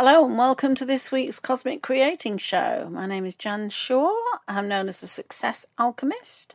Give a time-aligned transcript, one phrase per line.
[0.00, 2.88] Hello and welcome to this week's Cosmic Creating Show.
[2.88, 4.14] My name is Jan Shaw.
[4.46, 6.54] I'm known as the Success Alchemist,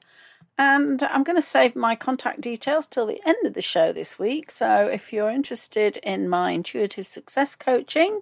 [0.57, 4.17] and I'm going to save my contact details till the end of the show this
[4.17, 4.49] week.
[4.49, 8.21] So if you're interested in my intuitive success coaching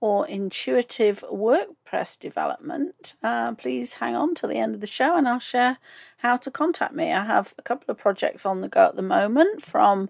[0.00, 5.28] or intuitive WordPress development, uh, please hang on till the end of the show and
[5.28, 5.76] I'll share
[6.18, 7.12] how to contact me.
[7.12, 10.08] I have a couple of projects on the go at the moment from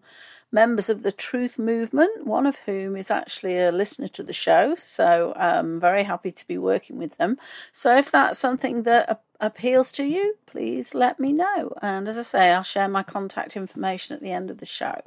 [0.54, 4.76] members of the Truth Movement, one of whom is actually a listener to the show.
[4.76, 7.38] So I'm very happy to be working with them.
[7.72, 11.74] So if that's something that appeals to you, please let me know.
[11.82, 15.02] And as I say, I'll share my contact information at the end of the show.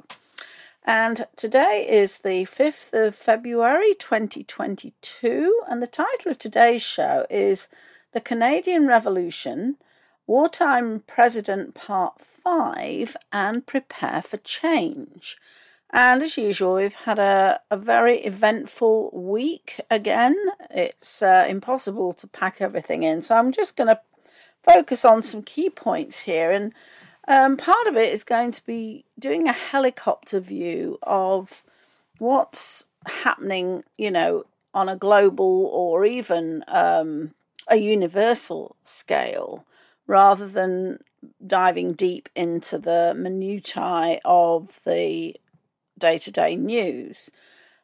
[0.84, 7.68] And today is the 5th of February 2022, and the title of today's show is
[8.12, 9.76] The Canadian Revolution
[10.26, 15.36] Wartime President Part 5 and prepare for change.
[15.90, 20.36] And as usual, we've had a, a very eventful week again.
[20.70, 24.00] It's uh, impossible to pack everything in, so I'm just going to
[24.62, 26.50] focus on some key points here.
[26.50, 26.72] And
[27.26, 31.62] um, part of it is going to be doing a helicopter view of
[32.18, 32.86] what's
[33.24, 37.34] happening, you know, on a global or even um,
[37.68, 39.64] a universal scale
[40.06, 41.00] rather than
[41.44, 45.36] diving deep into the minutiae of the
[45.98, 47.30] day to day news.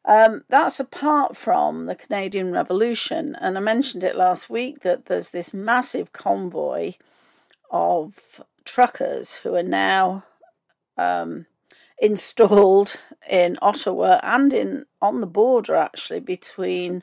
[0.07, 5.31] Um, that's apart from the Canadian Revolution, and I mentioned it last week that there's
[5.31, 6.95] this massive convoy
[7.71, 10.25] of truckers who are now
[10.99, 11.47] um,
[11.99, 12.97] installed
[13.29, 17.03] in Ottawa and in on the border actually between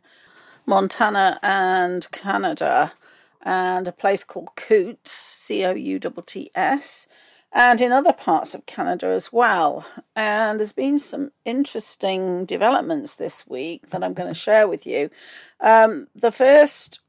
[0.65, 2.93] Montana and Canada
[3.43, 7.07] and a place called Coutts, C O U T T S,
[7.51, 9.85] and in other parts of Canada as well.
[10.15, 15.09] And there's been some interesting developments this week that I'm going to share with you.
[15.59, 17.01] Um, the first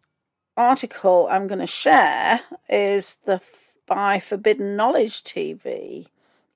[0.57, 3.41] article I'm going to share is the
[3.87, 6.07] by Forbidden Knowledge TV,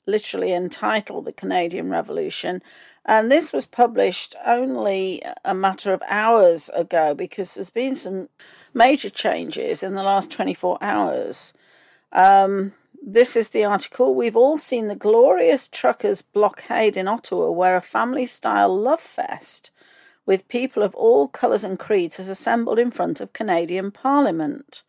[0.06, 2.62] literally entitled The Canadian Revolution.
[3.04, 8.28] And this was published only a matter of hours ago because there's been some
[8.76, 11.54] major changes in the last 24 hours.
[12.12, 14.14] Um, this is the article.
[14.14, 19.70] We've all seen the glorious truckers' blockade in Ottawa, where a family style love fest
[20.26, 24.82] with people of all colours and creeds has assembled in front of Canadian Parliament.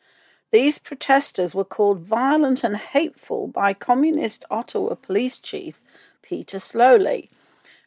[0.51, 5.79] These protesters were called violent and hateful by Communist Ottawa Police Chief
[6.21, 7.29] Peter Sloly,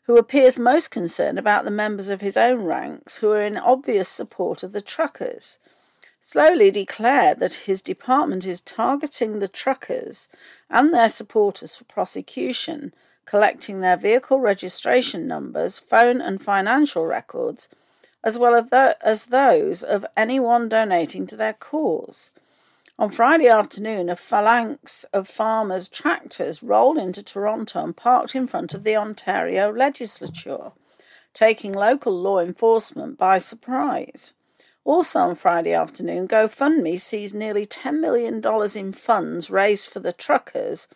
[0.04, 4.08] who appears most concerned about the members of his own ranks who are in obvious
[4.08, 5.58] support of the truckers.
[6.22, 10.28] Sloly declared that his department is targeting the truckers
[10.68, 12.92] and their supporters for prosecution,
[13.24, 17.68] collecting their vehicle registration numbers, phone and financial records,
[18.22, 18.68] as well
[19.00, 22.30] as those of anyone donating to their cause.
[22.98, 28.74] On Friday afternoon, a phalanx of farmers' tractors rolled into Toronto and parked in front
[28.74, 30.72] of the Ontario legislature,
[31.32, 34.34] taking local law enforcement by surprise.
[34.84, 38.42] Also on Friday afternoon, GoFundMe sees nearly $10 million
[38.76, 40.88] in funds raised for the truckers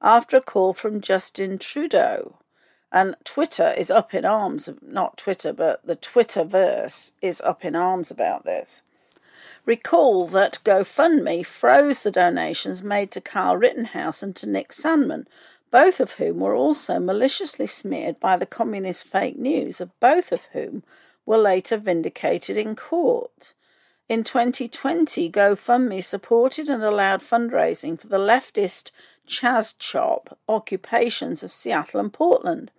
[0.00, 2.36] after a call from Justin Trudeau.
[2.92, 8.10] And Twitter is up in arms, not Twitter, but the Twitterverse is up in arms
[8.10, 8.82] about this.
[9.66, 15.26] Recall that GoFundMe froze the donations made to Kyle Rittenhouse and to Nick Sandmann,
[15.72, 20.42] both of whom were also maliciously smeared by the communist fake news, of both of
[20.52, 20.84] whom
[21.26, 23.54] were later vindicated in court.
[24.08, 28.90] In 2020, GoFundMe supported and allowed fundraising for the leftist
[29.26, 32.70] Chaz Chop occupations of Seattle and Portland.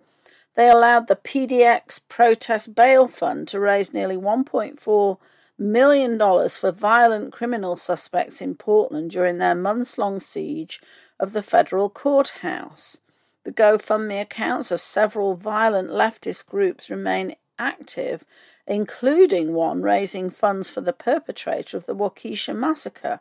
[0.54, 5.18] They allowed the PDX Protest Bail Fund to raise nearly $1.4
[5.58, 6.18] million
[6.48, 10.80] for violent criminal suspects in Portland during their months long siege
[11.18, 12.98] of the federal courthouse.
[13.44, 18.24] The GoFundMe accounts of several violent leftist groups remain active,
[18.66, 23.20] including one raising funds for the perpetrator of the Waukesha massacre,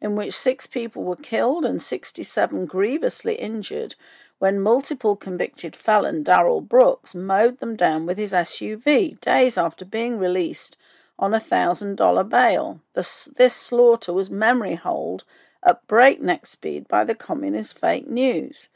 [0.00, 3.94] in which six people were killed and 67 grievously injured
[4.38, 10.18] when multiple convicted felon Darrell Brooks mowed them down with his SUV days after being
[10.18, 10.76] released
[11.16, 12.80] on a thousand dollar bail.
[12.94, 15.22] This, this slaughter was memory holed
[15.64, 18.68] at breakneck speed by the communist fake news.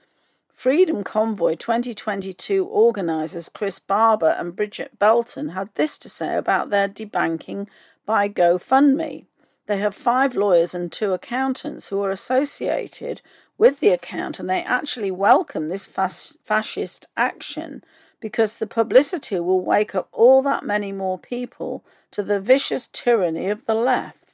[0.57, 6.89] Freedom Convoy 2022 organisers Chris Barber and Bridget Belton had this to say about their
[6.89, 7.67] debanking
[8.07, 9.27] by GoFundMe.
[9.67, 13.21] They have five lawyers and two accountants who are associated
[13.59, 17.85] with the account, and they actually welcome this fas- fascist action
[18.19, 23.51] because the publicity will wake up all that many more people to the vicious tyranny
[23.51, 24.26] of the left.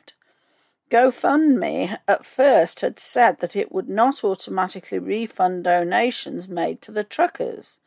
[0.92, 7.02] GoFundMe at first had said that it would not automatically refund donations made to the
[7.02, 7.80] truckers.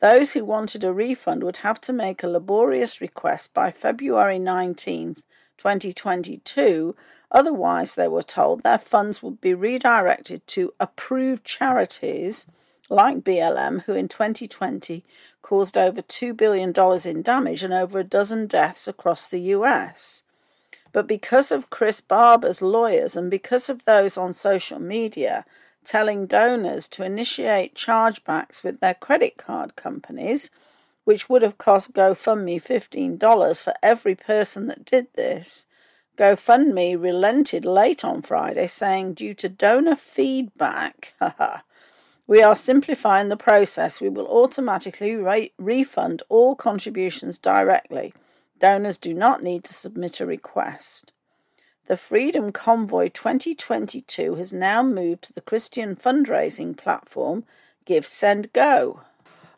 [0.00, 5.18] Those who wanted a refund would have to make a laborious request by February 19th,
[5.58, 6.96] 2022,
[7.30, 12.46] otherwise, they were told their funds would be redirected to approved charities
[12.88, 15.04] like BLM, who in 2020
[15.42, 16.72] caused over $2 billion
[17.04, 20.22] in damage and over a dozen deaths across the US.
[20.96, 25.44] But because of Chris Barber's lawyers and because of those on social media
[25.84, 30.50] telling donors to initiate chargebacks with their credit card companies,
[31.04, 35.66] which would have cost GoFundMe $15 for every person that did this,
[36.16, 41.12] GoFundMe relented late on Friday, saying, due to donor feedback,
[42.26, 44.00] we are simplifying the process.
[44.00, 48.14] We will automatically re- refund all contributions directly.
[48.58, 51.12] Donors do not need to submit a request.
[51.86, 57.44] The Freedom Convoy 2022 has now moved to the Christian fundraising platform
[57.84, 59.02] Give Send Go.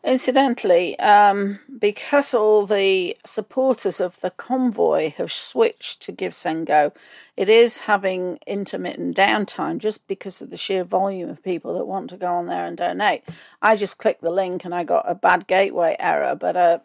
[0.03, 6.93] Incidentally, um, because all the supporters of the convoy have switched to Give Send Go,
[7.35, 12.09] it is having intermittent downtime just because of the sheer volume of people that want
[12.11, 13.23] to go on there and donate.
[13.61, 16.79] I just clicked the link and I got a bad gateway error, but uh,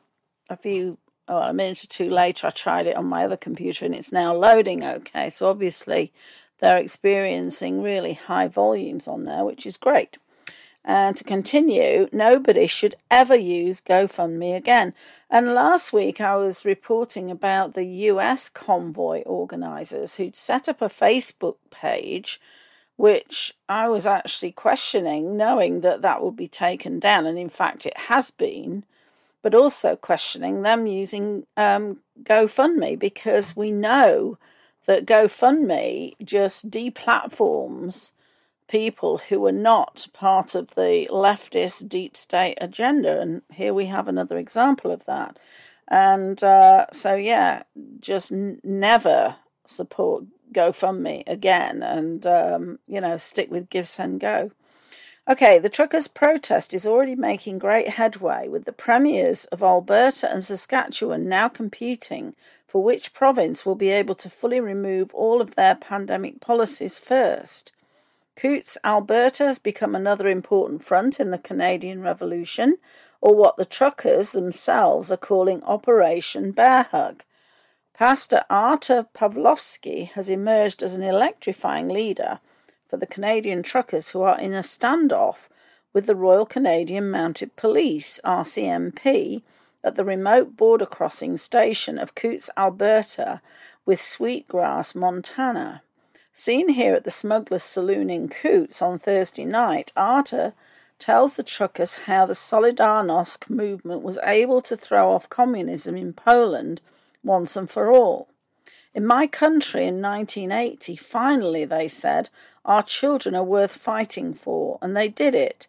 [0.48, 0.98] a few
[1.28, 4.12] oh, a minute or two later, I tried it on my other computer and it's
[4.12, 5.30] now loading okay.
[5.30, 6.12] So obviously,
[6.58, 10.16] they're experiencing really high volumes on there, which is great.
[10.84, 14.92] And to continue, nobody should ever use GoFundMe again.
[15.30, 20.90] And last week I was reporting about the US convoy organizers who'd set up a
[20.90, 22.38] Facebook page,
[22.96, 27.24] which I was actually questioning, knowing that that would be taken down.
[27.24, 28.84] And in fact, it has been,
[29.44, 34.38] but also questioning them using um, GoFundMe because we know
[34.86, 38.12] that GoFundMe just deplatforms
[38.68, 43.20] people who are not part of the leftist deep state agenda.
[43.20, 45.38] And here we have another example of that.
[45.88, 47.64] And uh, so, yeah,
[48.00, 49.36] just n- never
[49.66, 50.24] support
[50.54, 54.52] GoFundMe again and, um, you know, stick with Give, Send, Go.
[55.26, 60.44] Okay, the truckers' protest is already making great headway, with the premiers of Alberta and
[60.44, 62.34] Saskatchewan now competing
[62.68, 67.72] for which province will be able to fully remove all of their pandemic policies first.
[68.36, 72.76] Coutts, Alberta has become another important front in the Canadian Revolution,
[73.22, 77.22] or what the truckers themselves are calling Operation Bear Hug.
[77.94, 82.40] Pastor Artur Pawlowski has emerged as an electrifying leader
[82.94, 85.48] for the Canadian truckers who are in a standoff
[85.92, 89.42] with the Royal Canadian Mounted Police, RCMP,
[89.82, 93.40] at the remote border crossing station of Coutts, Alberta,
[93.84, 95.82] with Sweetgrass, Montana.
[96.32, 100.52] Seen here at the Smuggler's Saloon in Coutts on Thursday night, Artur
[101.00, 106.80] tells the truckers how the Solidarnosc movement was able to throw off communism in Poland
[107.24, 108.28] once and for all.
[108.94, 112.30] In my country in 1980, finally, they said,
[112.64, 115.66] our children are worth fighting for, and they did it.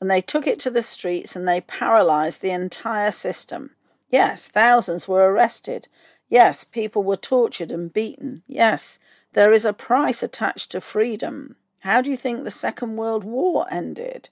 [0.00, 3.70] And they took it to the streets and they paralyzed the entire system.
[4.10, 5.88] Yes, thousands were arrested.
[6.28, 8.42] Yes, people were tortured and beaten.
[8.46, 8.98] Yes,
[9.32, 11.56] there is a price attached to freedom.
[11.80, 14.28] How do you think the Second World War ended?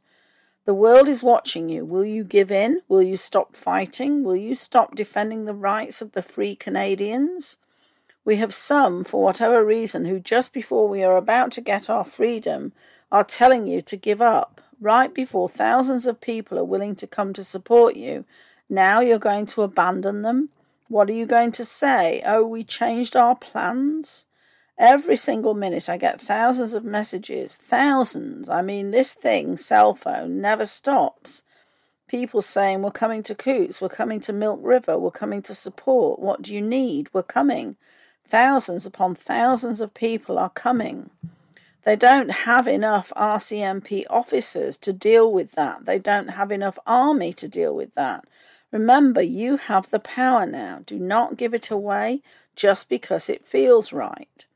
[0.64, 1.84] The world is watching you.
[1.84, 2.80] Will you give in?
[2.88, 4.24] Will you stop fighting?
[4.24, 7.56] Will you stop defending the rights of the free Canadians?
[8.24, 12.04] We have some, for whatever reason, who just before we are about to get our
[12.04, 12.72] freedom
[13.12, 17.32] are telling you to give up, right before thousands of people are willing to come
[17.34, 18.24] to support you.
[18.68, 20.48] Now you're going to abandon them?
[20.88, 22.22] What are you going to say?
[22.24, 24.26] Oh, we changed our plans?
[24.78, 27.54] Every single minute, I get thousands of messages.
[27.54, 28.48] Thousands.
[28.48, 31.42] I mean, this thing, cell phone, never stops.
[32.08, 36.20] People saying, We're coming to Coutts, we're coming to Milk River, we're coming to support.
[36.20, 37.08] What do you need?
[37.12, 37.76] We're coming.
[38.28, 41.10] Thousands upon thousands of people are coming.
[41.84, 45.84] They don't have enough RCMP officers to deal with that.
[45.84, 48.24] They don't have enough army to deal with that.
[48.72, 50.80] Remember, you have the power now.
[50.86, 52.22] Do not give it away
[52.56, 54.46] just because it feels right.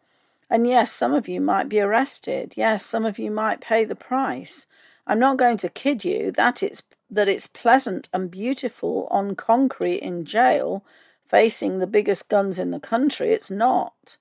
[0.50, 2.54] And yes, some of you might be arrested.
[2.56, 4.66] Yes, some of you might pay the price.
[5.06, 9.98] I'm not going to kid you that it's that it's pleasant and beautiful on concrete
[9.98, 10.84] in jail
[11.28, 13.32] facing the biggest guns in the country.
[13.32, 14.16] It's not.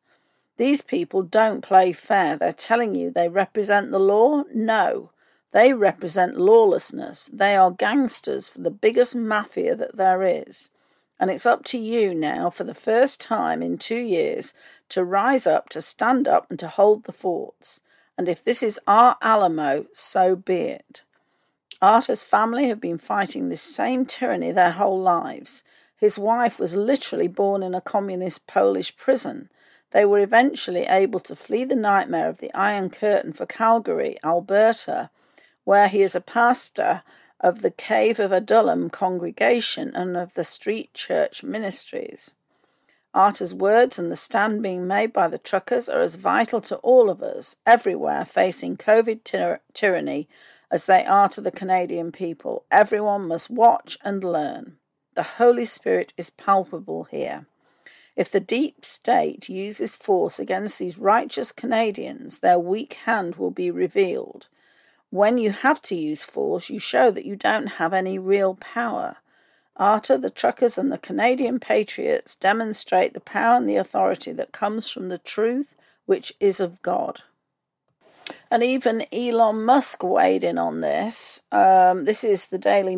[0.57, 2.35] These people don't play fair.
[2.35, 4.43] They're telling you they represent the law.
[4.53, 5.11] No,
[5.51, 7.29] They represent lawlessness.
[7.31, 10.69] They are gangsters for the biggest mafia that there is.
[11.19, 14.53] And it's up to you now, for the first time in two years,
[14.89, 17.81] to rise up, to stand up, and to hold the forts.
[18.17, 21.01] And if this is our Alamo, so be it.
[21.81, 25.63] Artur's family have been fighting this same tyranny their whole lives.
[25.97, 29.49] His wife was literally born in a communist Polish prison.
[29.91, 35.09] They were eventually able to flee the nightmare of the Iron Curtain for Calgary, Alberta,
[35.63, 37.01] where he is a pastor
[37.39, 42.33] of the Cave of Adullam congregation and of the Street Church ministries.
[43.13, 47.09] Artur's words and the stand being made by the truckers are as vital to all
[47.09, 50.27] of us, everywhere, facing COVID tyr- tyranny
[50.69, 52.65] as they are to the Canadian people.
[52.69, 54.77] Everyone must watch and learn.
[55.17, 57.47] The Holy Spirit is palpable here.
[58.15, 63.71] If the deep state uses force against these righteous Canadians, their weak hand will be
[63.71, 64.47] revealed.
[65.09, 69.17] When you have to use force, you show that you don't have any real power.
[69.75, 74.87] Artur, the truckers, and the Canadian patriots demonstrate the power and the authority that comes
[74.87, 75.73] from the truth
[76.05, 77.23] which is of God.
[78.51, 81.41] And even Elon Musk weighed in on this.
[81.51, 82.95] Um, this is the Daily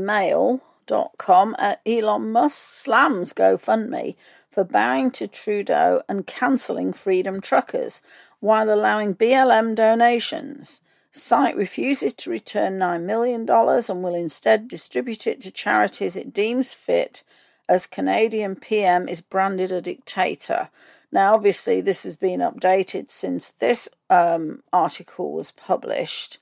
[0.90, 1.56] Mail.com.
[1.60, 4.16] Uh, Elon Musk slams GoFundMe
[4.52, 8.02] for bowing to Trudeau and cancelling Freedom Truckers
[8.40, 10.82] while allowing BLM donations.
[11.12, 16.74] Site refuses to return $9 million and will instead distribute it to charities it deems
[16.74, 17.24] fit
[17.68, 20.70] as Canadian PM is branded a dictator.
[21.12, 26.38] Now, obviously, this has been updated since this um, article was published.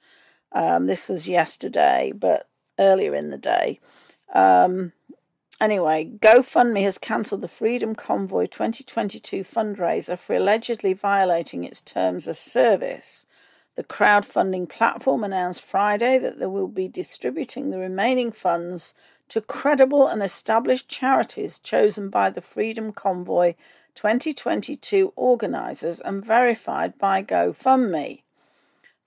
[0.52, 3.80] Um, this was yesterday, but earlier in the day.
[4.34, 4.94] Um,
[5.60, 12.38] anyway, GoFundMe has cancelled the Freedom Convoy 2022 fundraiser for allegedly violating its terms of
[12.38, 13.26] service.
[13.76, 18.96] The crowdfunding platform announced Friday that they will be distributing the remaining funds
[19.30, 23.54] to credible and established charities chosen by the Freedom Convoy
[23.94, 28.22] 2022 organisers and verified by GoFundMe.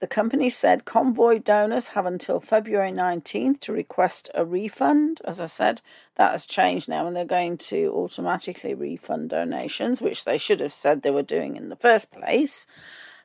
[0.01, 5.21] The company said convoy donors have until February 19th to request a refund.
[5.25, 5.83] As I said,
[6.17, 10.73] that has changed now and they're going to automatically refund donations, which they should have
[10.73, 12.67] said they were doing in the first place.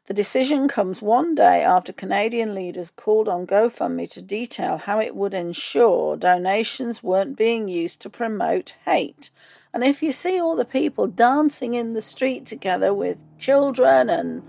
[0.08, 5.16] The decision comes one day after Canadian leaders called on GoFundMe to detail how it
[5.16, 9.32] would ensure donations weren't being used to promote hate
[9.76, 14.42] and if you see all the people dancing in the street together with children and,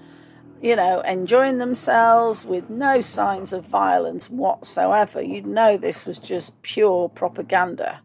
[0.63, 6.61] you know, enjoying themselves with no signs of violence whatsoever, you'd know this was just
[6.63, 8.01] pure propaganda.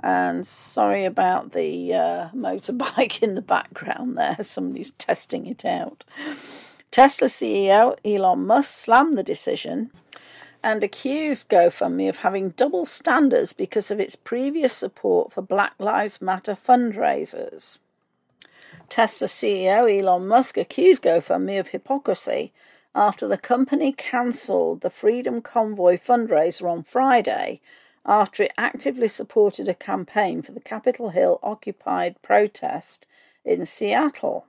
[0.00, 6.04] And sorry about the uh, motorbike in the background there, somebody's testing it out.
[6.90, 9.90] Tesla CEO Elon Musk slammed the decision
[10.62, 16.20] and accused GoFundMe of having double standards because of its previous support for Black Lives
[16.20, 17.78] Matter fundraisers.
[18.92, 22.52] Tesla CEO Elon Musk accused GoFundMe of hypocrisy
[22.94, 27.62] after the company cancelled the Freedom Convoy fundraiser on Friday
[28.04, 33.06] after it actively supported a campaign for the Capitol Hill occupied protest
[33.46, 34.44] in Seattle.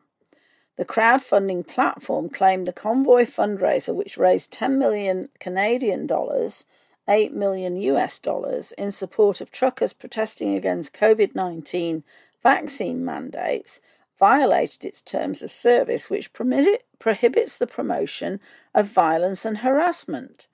[0.76, 6.66] The crowdfunding platform claimed the convoy fundraiser, which raised 10 million Canadian dollars,
[7.08, 12.04] 8 million US dollars, in support of truckers protesting against COVID 19
[12.44, 13.80] vaccine mandates,
[14.20, 18.40] violated its terms of service, which prohibits the promotion
[18.74, 20.48] of violence and harassment.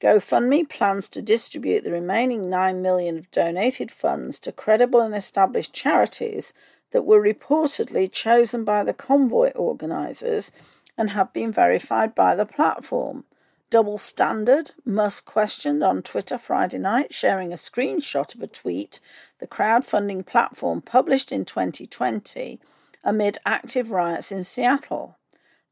[0.00, 5.72] GoFundMe plans to distribute the remaining 9 million of donated funds to credible and established
[5.72, 6.52] charities
[6.90, 10.50] that were reportedly chosen by the convoy organisers
[10.98, 13.24] and have been verified by the platform.
[13.70, 19.00] Double standard, Musk questioned on Twitter Friday night, sharing a screenshot of a tweet
[19.38, 22.60] the crowdfunding platform published in 2020
[23.04, 25.16] amid active riots in Seattle.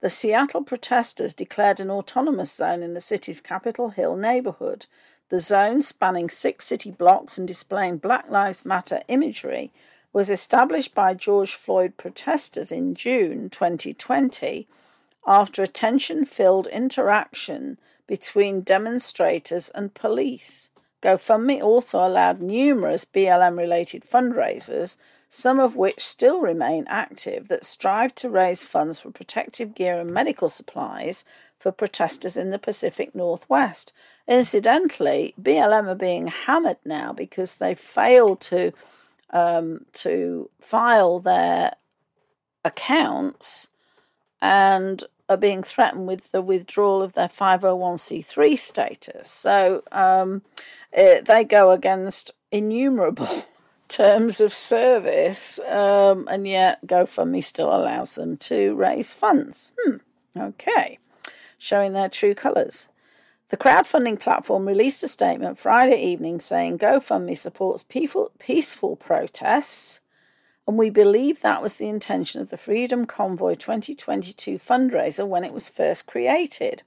[0.01, 4.87] The Seattle protesters declared an autonomous zone in the city's Capitol Hill neighborhood.
[5.29, 9.71] The zone, spanning six city blocks and displaying Black Lives Matter imagery,
[10.13, 14.67] was established by George Floyd protesters in June 2020
[15.27, 20.71] after a tension filled interaction between demonstrators and police.
[21.03, 24.97] GoFundMe also allowed numerous BLM related fundraisers,
[25.31, 30.11] some of which still remain active, that strive to raise funds for protective gear and
[30.11, 31.25] medical supplies
[31.57, 33.93] for protesters in the Pacific Northwest.
[34.27, 38.73] Incidentally, BLM are being hammered now because they failed to
[39.33, 41.75] um, to file their
[42.65, 43.69] accounts
[44.43, 49.31] and are being threatened with the withdrawal of their 501c3 status.
[49.31, 50.43] So um,
[50.93, 53.45] it, they go against innumerable
[53.91, 59.73] terms of service, um, and yet GoFundMe still allows them to raise funds.
[59.83, 59.97] Hmm,
[60.37, 60.99] okay,
[61.59, 62.89] showing their true colours.
[63.51, 70.01] The crowdfunding platform released a statement Friday evening saying GoFundMe supports peaceful, peaceful protests,
[70.69, 75.53] and we believe that was the intention of the Freedom Convoy 2022 fundraiser when it
[75.53, 76.85] was first created.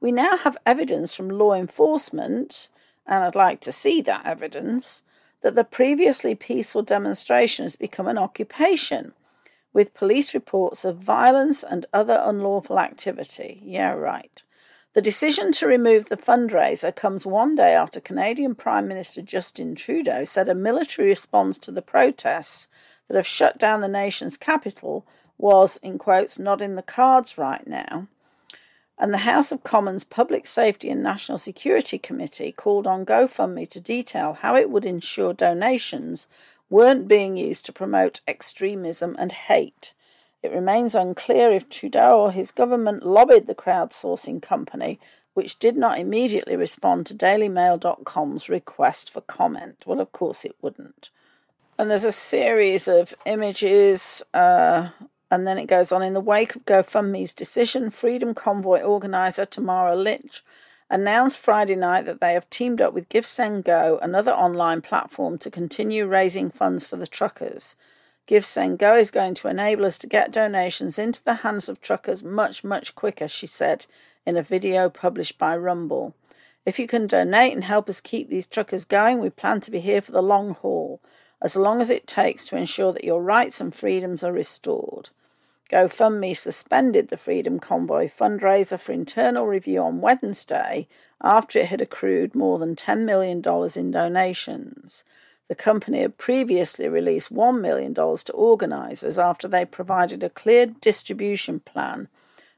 [0.00, 2.68] We now have evidence from law enforcement,
[3.06, 5.04] and I'd like to see that evidence,
[5.42, 9.12] that the previously peaceful demonstration has become an occupation,
[9.72, 13.60] with police reports of violence and other unlawful activity.
[13.64, 14.42] Yeah, right.
[14.92, 20.24] The decision to remove the fundraiser comes one day after Canadian Prime Minister Justin Trudeau
[20.24, 22.66] said a military response to the protests
[23.06, 25.06] that have shut down the nation's capital
[25.38, 28.08] was, in quotes, not in the cards right now.
[29.00, 33.80] And the House of Commons Public Safety and National Security Committee called on GoFundMe to
[33.80, 36.28] detail how it would ensure donations
[36.68, 39.94] weren't being used to promote extremism and hate.
[40.42, 45.00] It remains unclear if Trudeau or his government lobbied the crowdsourcing company,
[45.32, 49.82] which did not immediately respond to DailyMail.com's request for comment.
[49.86, 51.08] Well, of course it wouldn't.
[51.78, 54.90] And there's a series of images, uh,
[55.30, 56.02] and then it goes on.
[56.02, 60.42] In the wake of GoFundMe's decision, Freedom Convoy organizer Tamara Lich
[60.90, 66.06] announced Friday night that they have teamed up with GiveSendGo, another online platform, to continue
[66.06, 67.76] raising funds for the truckers.
[68.26, 72.64] GiveSendGo is going to enable us to get donations into the hands of truckers much,
[72.64, 73.86] much quicker, she said
[74.26, 76.14] in a video published by Rumble.
[76.66, 79.80] If you can donate and help us keep these truckers going, we plan to be
[79.80, 81.00] here for the long haul,
[81.40, 85.10] as long as it takes to ensure that your rights and freedoms are restored.
[85.70, 90.88] GoFundMe suspended the Freedom Convoy fundraiser for internal review on Wednesday
[91.22, 93.40] after it had accrued more than $10 million
[93.76, 95.04] in donations.
[95.46, 101.60] The company had previously released $1 million to organisers after they provided a clear distribution
[101.60, 102.08] plan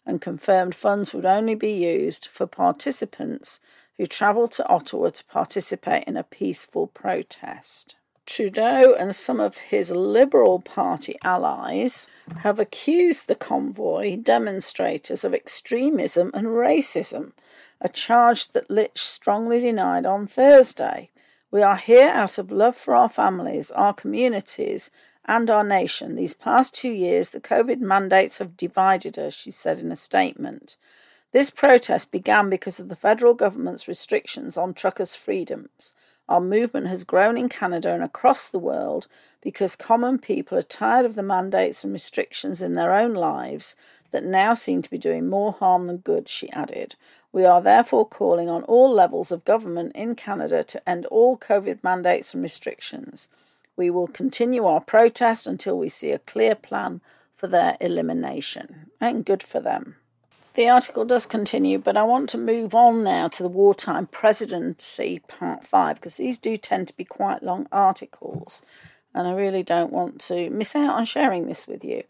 [0.07, 3.61] and confirmed funds would only be used for participants
[3.98, 7.96] who travelled to Ottawa to participate in a peaceful protest.
[8.24, 12.08] Trudeau and some of his Liberal Party allies
[12.38, 17.32] have accused the convoy demonstrators of extremism and racism,
[17.80, 21.11] a charge that Lich strongly denied on Thursday.
[21.50, 24.90] We are here out of love for our families, our communities,
[25.24, 26.14] and our nation.
[26.14, 30.76] These past two years, the COVID mandates have divided us, she said in a statement.
[31.32, 35.92] This protest began because of the federal government's restrictions on truckers' freedoms.
[36.28, 39.06] Our movement has grown in Canada and across the world
[39.40, 43.74] because common people are tired of the mandates and restrictions in their own lives
[44.12, 46.94] that now seem to be doing more harm than good, she added.
[47.32, 51.82] We are therefore calling on all levels of government in Canada to end all COVID
[51.82, 53.28] mandates and restrictions.
[53.74, 57.00] We will continue our protest until we see a clear plan
[57.35, 58.90] for their elimination.
[59.00, 59.96] And good for them.
[60.54, 65.20] The article does continue, but I want to move on now to the wartime presidency
[65.26, 68.60] part five because these do tend to be quite long articles,
[69.14, 72.02] and I really don't want to miss out on sharing this with you.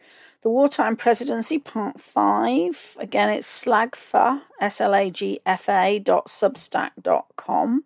[0.43, 2.97] The Wartime Presidency, Part 5.
[2.99, 7.85] Again, it's slagfa, S-L-A-G-F-A dot substack dot com.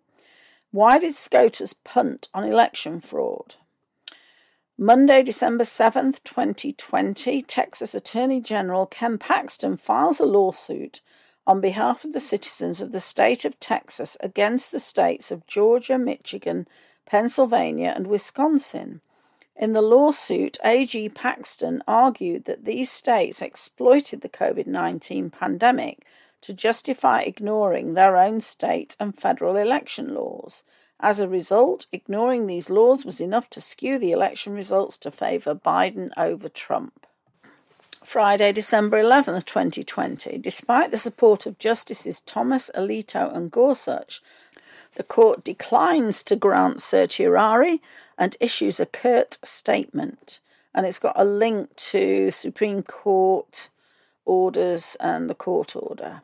[0.71, 3.55] Why did SCOTUS punt on election fraud?
[4.77, 11.01] Monday, December 7th, 2020, Texas Attorney General Ken Paxton files a lawsuit
[11.45, 15.97] on behalf of the citizens of the state of Texas against the states of Georgia,
[15.97, 16.67] Michigan,
[17.05, 19.01] Pennsylvania, and Wisconsin
[19.59, 26.05] in the lawsuit, AG Paxton argued that these states exploited the COVID 19 pandemic
[26.41, 30.63] to justify ignoring their own state and federal election laws.
[30.99, 35.53] As a result, ignoring these laws was enough to skew the election results to favour
[35.53, 37.05] Biden over Trump.
[38.03, 44.21] Friday, December 11, 2020, despite the support of Justices Thomas, Alito, and Gorsuch,
[44.95, 47.81] the court declines to grant certiorari
[48.17, 50.39] and issues a curt statement.
[50.73, 53.69] And it's got a link to Supreme Court
[54.25, 56.21] orders and the court order.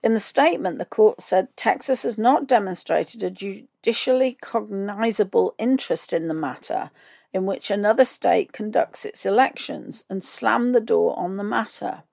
[0.00, 6.28] In the statement, the court said Texas has not demonstrated a judicially cognizable interest in
[6.28, 6.90] the matter
[7.32, 12.04] in which another state conducts its elections and slammed the door on the matter.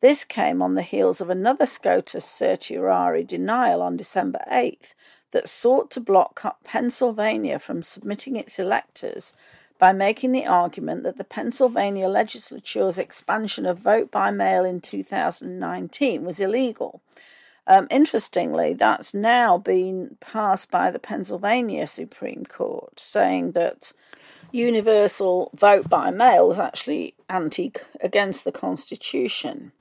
[0.00, 4.94] This came on the heels of another SCOTUS certiorari denial on December 8th
[5.32, 9.34] that sought to block Pennsylvania from submitting its electors
[9.78, 16.24] by making the argument that the Pennsylvania legislature's expansion of vote by mail in 2019
[16.24, 17.00] was illegal.
[17.66, 23.92] Um, interestingly, that's now been passed by the Pennsylvania Supreme Court, saying that
[24.50, 29.72] universal vote by mail was actually anti against the Constitution.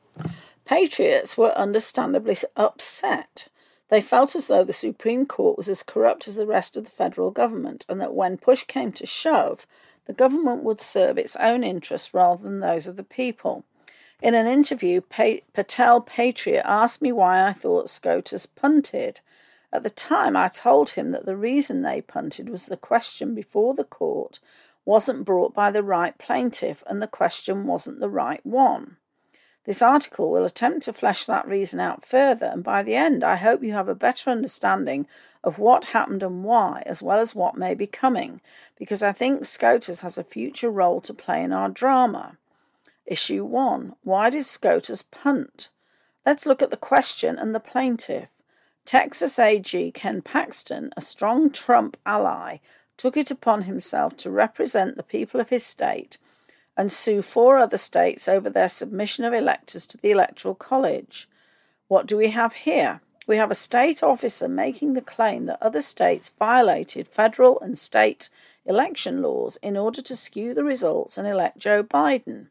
[0.66, 3.48] Patriots were understandably upset.
[3.90, 6.92] They felt as though the Supreme Court was as corrupt as the rest of the
[6.92, 9.68] federal government, and that when push came to shove,
[10.06, 13.66] the government would serve its own interests rather than those of the people.
[14.22, 19.20] In an interview, Patel Patriot asked me why I thought SCOTUS punted.
[19.74, 23.74] At the time, I told him that the reason they punted was the question before
[23.74, 24.40] the court
[24.86, 28.98] wasn't brought by the right plaintiff and the question wasn't the right one.
[29.66, 33.38] This article will attempt to flesh that reason out further, and by the end, I
[33.38, 35.08] hope you have a better understanding
[35.44, 38.42] of what happened and why, as well as what may be coming,
[38.78, 42.38] because I think SCOTUS has a future role to play in our drama.
[43.12, 45.68] Issue 1 Why did SCOTUS punt?
[46.26, 48.30] Let's look at the question and the plaintiff.
[48.86, 52.60] Texas AG Ken Paxton, a strong Trump ally,
[52.96, 56.20] took it upon himself to represent the people of his state
[56.78, 61.28] and sue four other states over their submission of electors to the Electoral College.
[61.90, 63.02] What do we have here?
[63.28, 68.30] We have a state officer making the claim that other states violated federal and state
[68.66, 72.46] election laws in order to skew the results and elect Joe Biden.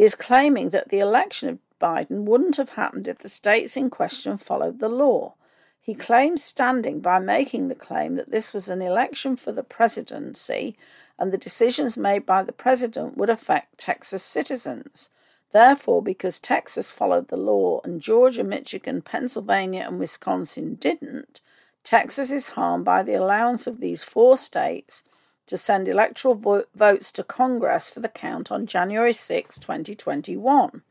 [0.00, 3.90] He is claiming that the election of Biden wouldn't have happened if the states in
[3.90, 5.34] question followed the law.
[5.78, 10.74] He claims standing by making the claim that this was an election for the presidency
[11.18, 15.10] and the decisions made by the president would affect Texas citizens.
[15.52, 21.42] Therefore, because Texas followed the law and Georgia, Michigan, Pennsylvania, and Wisconsin didn't,
[21.84, 25.02] Texas is harmed by the allowance of these four states
[25.50, 30.82] to send electoral vo- votes to Congress for the count on January 6, 2021.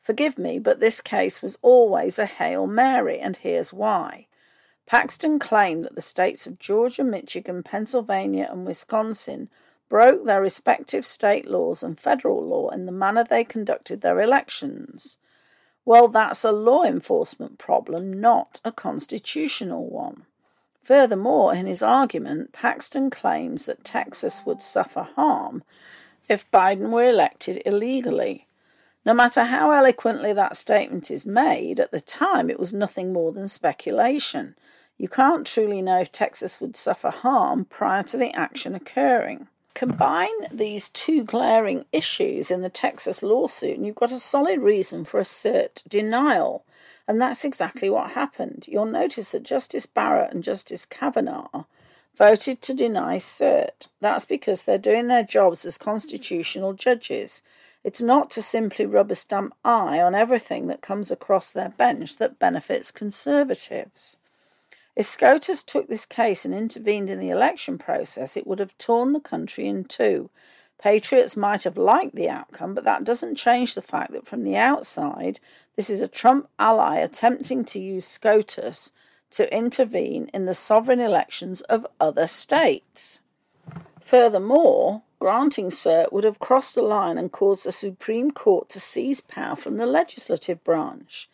[0.00, 4.28] Forgive me, but this case was always a Hail Mary, and here's why.
[4.86, 9.48] Paxton claimed that the states of Georgia, Michigan, Pennsylvania, and Wisconsin
[9.88, 15.18] broke their respective state laws and federal law in the manner they conducted their elections.
[15.84, 20.26] Well, that's a law enforcement problem, not a constitutional one.
[20.86, 25.64] Furthermore, in his argument, Paxton claims that Texas would suffer harm
[26.28, 28.46] if Biden were elected illegally.
[29.04, 33.32] No matter how eloquently that statement is made, at the time it was nothing more
[33.32, 34.54] than speculation.
[34.96, 39.48] You can't truly know if Texas would suffer harm prior to the action occurring.
[39.74, 45.04] Combine these two glaring issues in the Texas lawsuit, and you've got a solid reason
[45.04, 46.64] for a cert denial.
[47.08, 48.64] And that's exactly what happened.
[48.66, 51.64] You'll notice that Justice Barrett and Justice Kavanaugh
[52.16, 53.88] voted to deny cert.
[54.00, 57.42] That's because they're doing their jobs as constitutional judges.
[57.84, 62.38] It's not to simply rubber stamp I on everything that comes across their bench that
[62.38, 64.16] benefits conservatives.
[64.96, 69.12] If SCOTUS took this case and intervened in the election process, it would have torn
[69.12, 70.30] the country in two.
[70.78, 74.56] Patriots might have liked the outcome, but that doesn't change the fact that from the
[74.56, 75.40] outside,
[75.74, 78.92] this is a Trump ally attempting to use SCOTUS
[79.30, 83.20] to intervene in the sovereign elections of other states.
[84.00, 89.20] Furthermore, granting cert would have crossed the line and caused the Supreme Court to seize
[89.20, 91.28] power from the legislative branch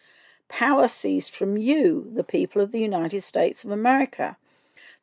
[0.52, 4.36] power seized from you, the people of the United States of America.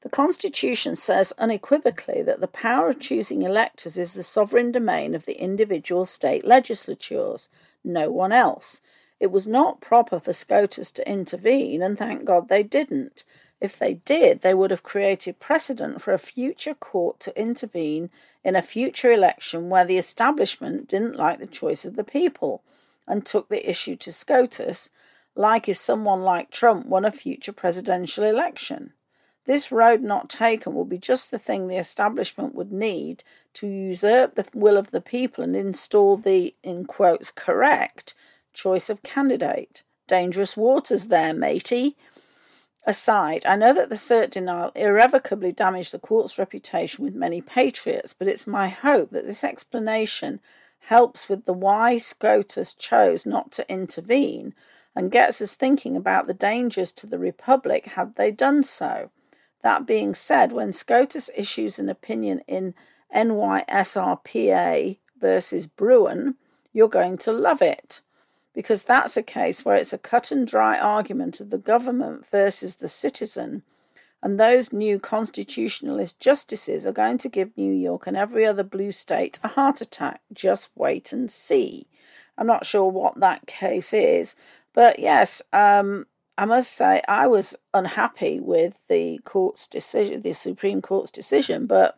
[0.02, 5.26] The Constitution says unequivocally that the power of choosing electors is the sovereign domain of
[5.26, 7.50] the individual state legislatures,
[7.84, 8.80] no one else.
[9.20, 13.26] It was not proper for SCOTUS to intervene, and thank God they didn't.
[13.60, 18.10] If they did, they would have created precedent for a future court to intervene
[18.42, 22.64] in a future election where the establishment didn't like the choice of the people
[23.06, 24.92] and took the issue to SCOTUS
[25.36, 28.94] like if someone like Trump won a future presidential election.
[29.45, 33.23] This road not taken will be just the thing the establishment would need
[33.56, 38.13] to usurp the will of the people and install the, in quotes, correct
[38.54, 39.84] choice of candidate.
[40.08, 41.95] Dangerous waters there, matey.
[42.86, 48.13] Aside, I know that the cert denial irrevocably damaged the court's reputation with many patriots,
[48.13, 50.39] but it's my hope that this explanation
[50.88, 54.56] helps with the why SCOTUS chose not to intervene
[54.95, 59.12] and gets us thinking about the dangers to the Republic had they done so.
[59.62, 62.74] That being said, when SCOTUS issues an opinion in
[63.13, 66.36] NYSRPA versus Bruen,
[66.72, 68.02] you're going to love it.
[68.54, 72.76] Because that's a case where it's a cut and dry argument of the government versus
[72.76, 73.63] the citizen,
[74.22, 78.91] And those new constitutionalist justices are going to give New York and every other blue
[78.91, 80.22] state a heart attack.
[80.34, 81.88] Just wait and see.
[82.38, 84.36] I'm not sure what that case is,
[84.74, 86.06] but yes, um,
[86.39, 91.97] I must say I was unhappy with the court's decision, the Supreme Court's decision, but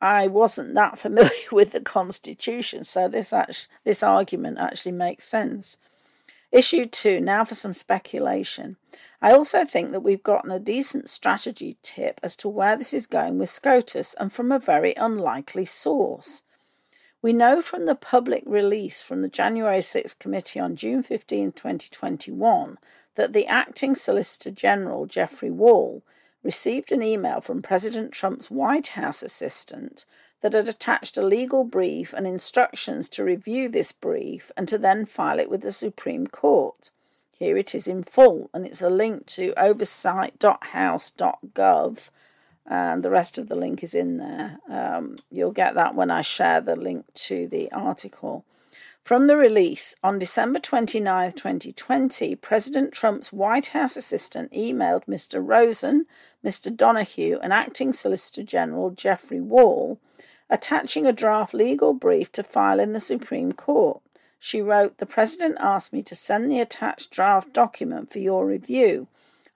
[0.00, 3.34] I wasn't that familiar with the Constitution, so this
[3.84, 5.76] this argument actually makes sense.
[6.50, 7.20] Issue two.
[7.20, 8.76] Now for some speculation.
[9.20, 13.06] I also think that we've gotten a decent strategy tip as to where this is
[13.06, 16.44] going with SCOTUS and from a very unlikely source.
[17.20, 22.78] We know from the public release from the January 6th committee on June 15, 2021,
[23.16, 26.02] that the acting Solicitor General, Jeffrey Wall,
[26.42, 30.04] received an email from President Trump's White House assistant
[30.42, 35.04] that had attached a legal brief and instructions to review this brief and to then
[35.04, 36.90] file it with the Supreme Court.
[37.32, 42.08] Here it is in full, and it's a link to oversight.house.gov,
[42.68, 44.58] and the rest of the link is in there.
[44.70, 48.44] Um, you'll get that when I share the link to the article.
[49.06, 55.40] From the release, on December 29, 2020, President Trump's White House assistant emailed Mr.
[55.40, 56.06] Rosen,
[56.44, 56.76] Mr.
[56.76, 60.00] Donoghue, and Acting Solicitor General Jeffrey Wall,
[60.50, 64.00] attaching a draft legal brief to file in the Supreme Court.
[64.40, 69.06] She wrote, The President asked me to send the attached draft document for your review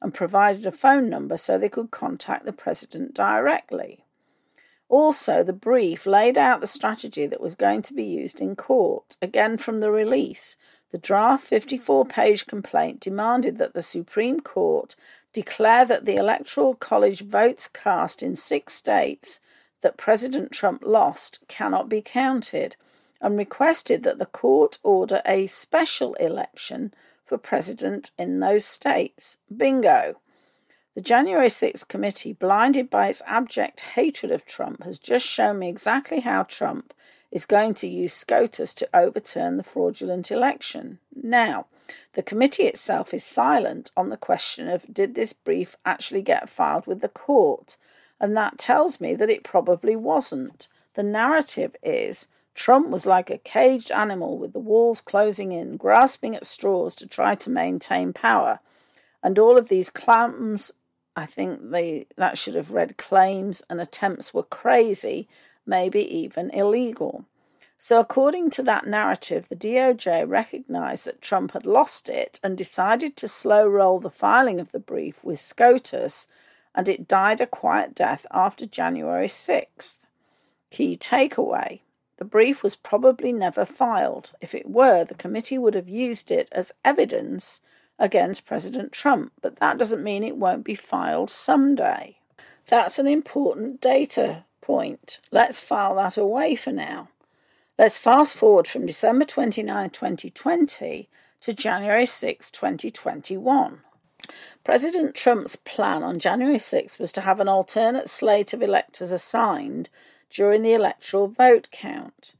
[0.00, 4.04] and provided a phone number so they could contact the President directly.
[4.90, 9.16] Also, the brief laid out the strategy that was going to be used in court.
[9.22, 10.56] Again, from the release,
[10.90, 14.96] the draft 54 page complaint demanded that the Supreme Court
[15.32, 19.38] declare that the Electoral College votes cast in six states
[19.80, 22.74] that President Trump lost cannot be counted
[23.20, 26.92] and requested that the court order a special election
[27.24, 29.36] for president in those states.
[29.56, 30.16] Bingo!
[31.00, 35.70] The January 6th committee, blinded by its abject hatred of Trump, has just shown me
[35.70, 36.92] exactly how Trump
[37.30, 40.98] is going to use SCOTUS to overturn the fraudulent election.
[41.14, 41.64] Now,
[42.12, 46.86] the committee itself is silent on the question of did this brief actually get filed
[46.86, 47.78] with the court,
[48.20, 50.68] and that tells me that it probably wasn't.
[50.96, 56.36] The narrative is Trump was like a caged animal with the walls closing in, grasping
[56.36, 58.60] at straws to try to maintain power.
[59.22, 60.72] And all of these clams,
[61.16, 65.28] I think they that should have read claims and attempts were crazy,
[65.66, 67.24] maybe even illegal.
[67.78, 73.16] So, according to that narrative, the DOJ recognized that Trump had lost it and decided
[73.16, 76.26] to slow roll the filing of the brief with SCOTUS,
[76.74, 79.96] and it died a quiet death after January 6th.
[80.70, 81.80] Key takeaway
[82.20, 84.32] the brief was probably never filed.
[84.42, 87.62] If it were, the committee would have used it as evidence
[88.00, 92.16] against President Trump, but that doesn't mean it won't be filed someday.
[92.66, 95.20] That's an important data point.
[95.30, 97.08] Let's file that away for now.
[97.78, 101.08] Let's fast forward from December 29, 2020
[101.40, 103.80] to January 6, 2021.
[104.64, 109.88] President Trump's plan on January 6 was to have an alternate slate of electors assigned
[110.30, 112.34] during the electoral vote count.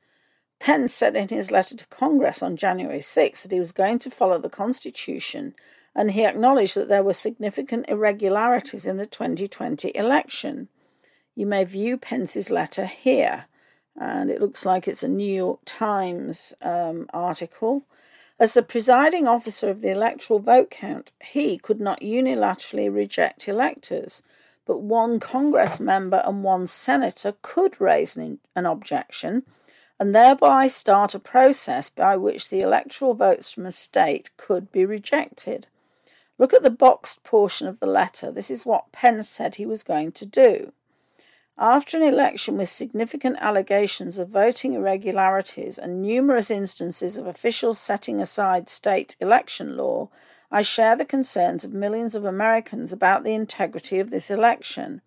[0.60, 4.10] Pence said in his letter to Congress on January 6 that he was going to
[4.10, 5.54] follow the Constitution,
[5.94, 10.68] and he acknowledged that there were significant irregularities in the 2020 election.
[11.34, 13.46] You may view Pence's letter here,
[13.98, 17.84] and it looks like it's a New York Times um, article.
[18.38, 24.22] As the presiding officer of the electoral vote count, he could not unilaterally reject electors
[24.70, 29.42] but one Congress member and one senator could raise an, an objection
[30.00, 34.82] and thereby start a process by which the electoral votes from a state could be
[34.82, 35.66] rejected.
[36.38, 38.32] Look at the boxed portion of the letter.
[38.32, 40.72] This is what Pence said he was going to do.
[41.58, 48.22] After an election with significant allegations of voting irregularities and numerous instances of officials setting
[48.22, 50.08] aside state election law,
[50.50, 55.02] I share the concerns of millions of Americans about the integrity of this election.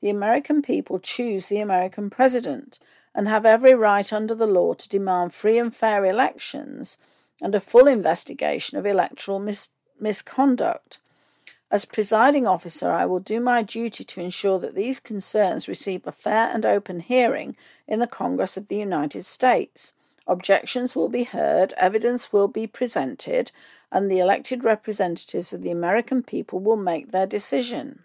[0.00, 2.78] The American people choose the American president
[3.16, 6.98] and have every right under the law to demand free and fair elections
[7.40, 10.98] and a full investigation of electoral mis- misconduct.
[11.70, 16.12] As presiding officer, I will do my duty to ensure that these concerns receive a
[16.12, 17.56] fair and open hearing
[17.88, 19.92] in the Congress of the United States.
[20.28, 23.50] Objections will be heard, evidence will be presented,
[23.90, 28.04] and the elected representatives of the American people will make their decision.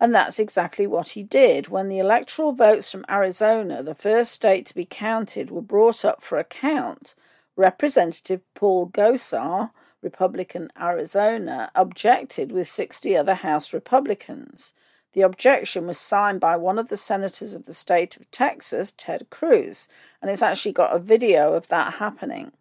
[0.00, 1.68] And that's exactly what he did.
[1.68, 6.22] When the electoral votes from Arizona, the first state to be counted, were brought up
[6.22, 7.14] for a count,
[7.56, 14.72] Representative Paul Gosar, Republican Arizona, objected with 60 other House Republicans.
[15.14, 19.26] The objection was signed by one of the senators of the state of Texas, Ted
[19.30, 19.88] Cruz,
[20.22, 22.52] and it's actually got a video of that happening.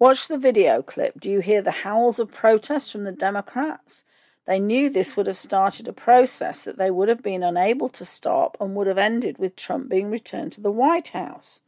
[0.00, 1.20] Watch the video clip.
[1.20, 4.02] Do you hear the howls of protest from the Democrats?
[4.46, 8.04] They knew this would have started a process that they would have been unable to
[8.04, 11.60] stop and would have ended with Trump being returned to the White House.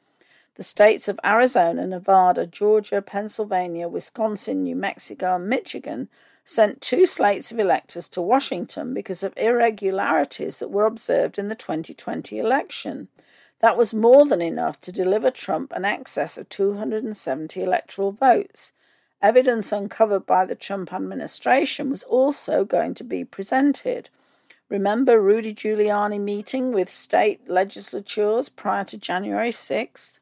[0.56, 6.08] The states of Arizona, Nevada, Georgia, Pennsylvania, Wisconsin, New Mexico, and Michigan
[6.44, 11.54] sent two slates of electors to Washington because of irregularities that were observed in the
[11.54, 13.08] 2020 election.
[13.60, 18.72] That was more than enough to deliver Trump an excess of 270 electoral votes.
[19.22, 24.11] Evidence uncovered by the Trump administration was also going to be presented.
[24.68, 30.18] Remember Rudy Giuliani meeting with state legislatures prior to January 6th?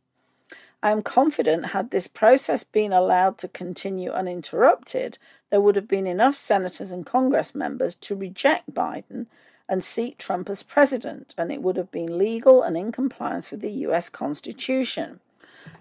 [0.82, 5.16] I am confident had this process been allowed to continue uninterrupted,
[5.54, 9.26] there would have been enough senators and Congress members to reject Biden
[9.68, 13.60] and seat Trump as president, and it would have been legal and in compliance with
[13.60, 15.20] the US Constitution.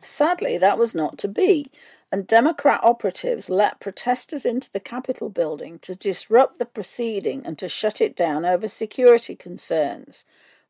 [0.01, 1.71] Sadly, that was not to be,
[2.13, 7.67] and Democrat operatives let protesters into the Capitol building to disrupt the proceeding and to
[7.67, 10.23] shut it down over security concerns.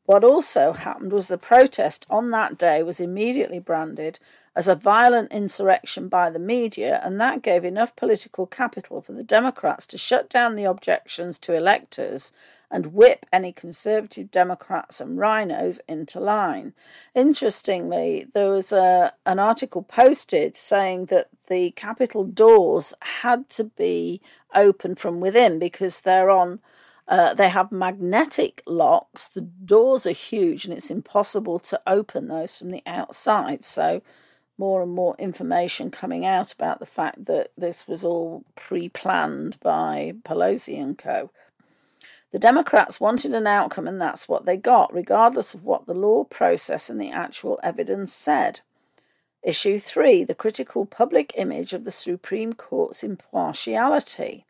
[0.06, 4.18] What also happened was the protest on that day was immediately branded
[4.56, 9.22] as a violent insurrection by the media, and that gave enough political capital for the
[9.22, 12.32] Democrats to shut down the objections to electors
[12.74, 16.72] and whip any conservative Democrats and RINOs into line.
[17.14, 24.20] Interestingly, there was a, an article posted saying that the Capitol doors had to be
[24.52, 26.58] open from within because they're on
[27.06, 29.28] uh, they have magnetic locks.
[29.28, 33.64] The doors are huge and it's impossible to open those from the outside.
[33.64, 34.02] So,
[34.56, 39.60] more and more information coming out about the fact that this was all pre planned
[39.60, 41.30] by Pelosi and co.
[42.34, 46.24] The Democrats wanted an outcome, and that's what they got, regardless of what the law
[46.24, 48.58] process and the actual evidence said.
[49.44, 54.46] Issue 3 The critical public image of the Supreme Court's impartiality.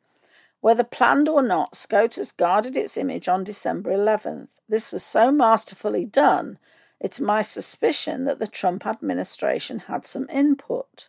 [0.62, 4.48] Whether planned or not, SCOTUS guarded its image on December 11th.
[4.66, 6.58] This was so masterfully done,
[7.00, 11.08] it's my suspicion that the Trump administration had some input.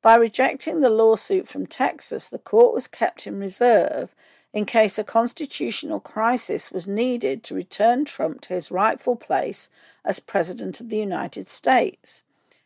[0.00, 4.14] By rejecting the lawsuit from Texas, the court was kept in reserve
[4.54, 9.68] in case a constitutional crisis was needed to return Trump to his rightful place
[10.04, 12.22] as President of the United States.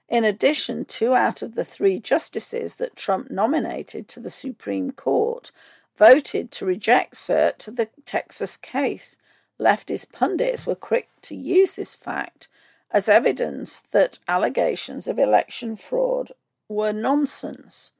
[0.07, 5.51] In addition, two out of the three justices that Trump nominated to the Supreme Court
[5.97, 9.17] voted to reject cert to the Texas case.
[9.59, 12.49] Leftist pundits were quick to use this fact
[12.91, 16.33] as evidence that allegations of election fraud
[16.69, 17.93] were nonsense.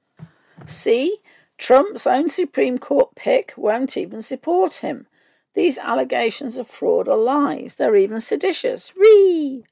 [0.67, 1.19] See,
[1.59, 5.07] Trump's own Supreme Court pick won't even support him.
[5.55, 7.75] These allegations of fraud are lies.
[7.75, 8.93] They're even seditious.
[8.97, 9.65] Ree!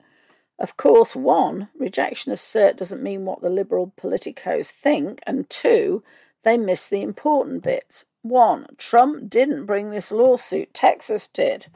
[0.58, 6.02] Of course, one, rejection of cert doesn't mean what the liberal politicos think, and two,
[6.42, 8.04] they miss the important bits.
[8.22, 11.66] One, Trump didn't bring this lawsuit, Texas did.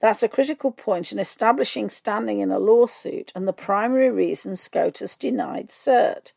[0.00, 5.16] That's a critical point in establishing standing in a lawsuit and the primary reason SCOTUS
[5.16, 6.32] denied cert.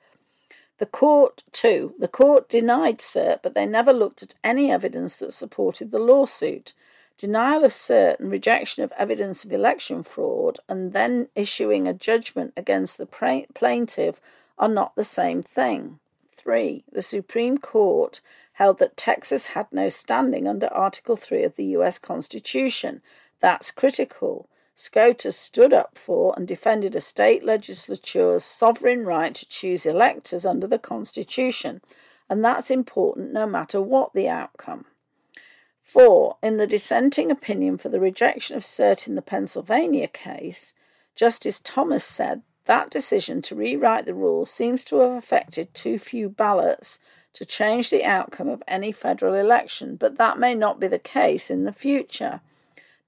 [0.82, 5.32] The court, too, the court denied cert, but they never looked at any evidence that
[5.32, 6.74] supported the lawsuit.
[7.20, 12.54] Denial of cert and rejection of evidence of election fraud, and then issuing a judgment
[12.58, 14.20] against the plaintiff
[14.58, 16.00] are not the same thing.
[16.36, 16.84] 3.
[16.92, 18.20] The Supreme Court
[18.54, 22.00] held that Texas had no standing under Article 3 of the U.S.
[22.00, 23.04] Constitution.
[23.40, 24.50] That's critical.
[24.84, 30.66] SCOTUS stood up for and defended a state legislature's sovereign right to choose electors under
[30.66, 31.82] the Constitution,
[32.28, 34.86] and that's important no matter what the outcome.
[35.84, 36.38] 4.
[36.42, 40.74] In the dissenting opinion for the rejection of cert in the Pennsylvania case,
[41.16, 46.28] Justice Thomas said that decision to rewrite the rules seems to have affected too few
[46.28, 46.98] ballots
[47.34, 51.52] to change the outcome of any federal election, but that may not be the case
[51.52, 52.42] in the future.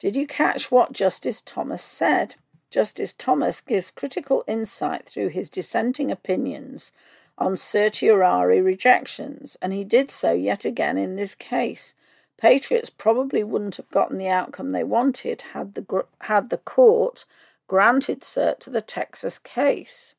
[0.04, 2.36] Did you catch what Justice Thomas said?
[2.70, 6.92] Justice Thomas gives critical insight through his dissenting opinions
[7.38, 11.94] on certiorari rejections, and he did so yet again in this case.
[12.36, 17.24] Patriots probably wouldn't have gotten the outcome they wanted had the had the court
[17.70, 20.16] granted cert to the Texas case.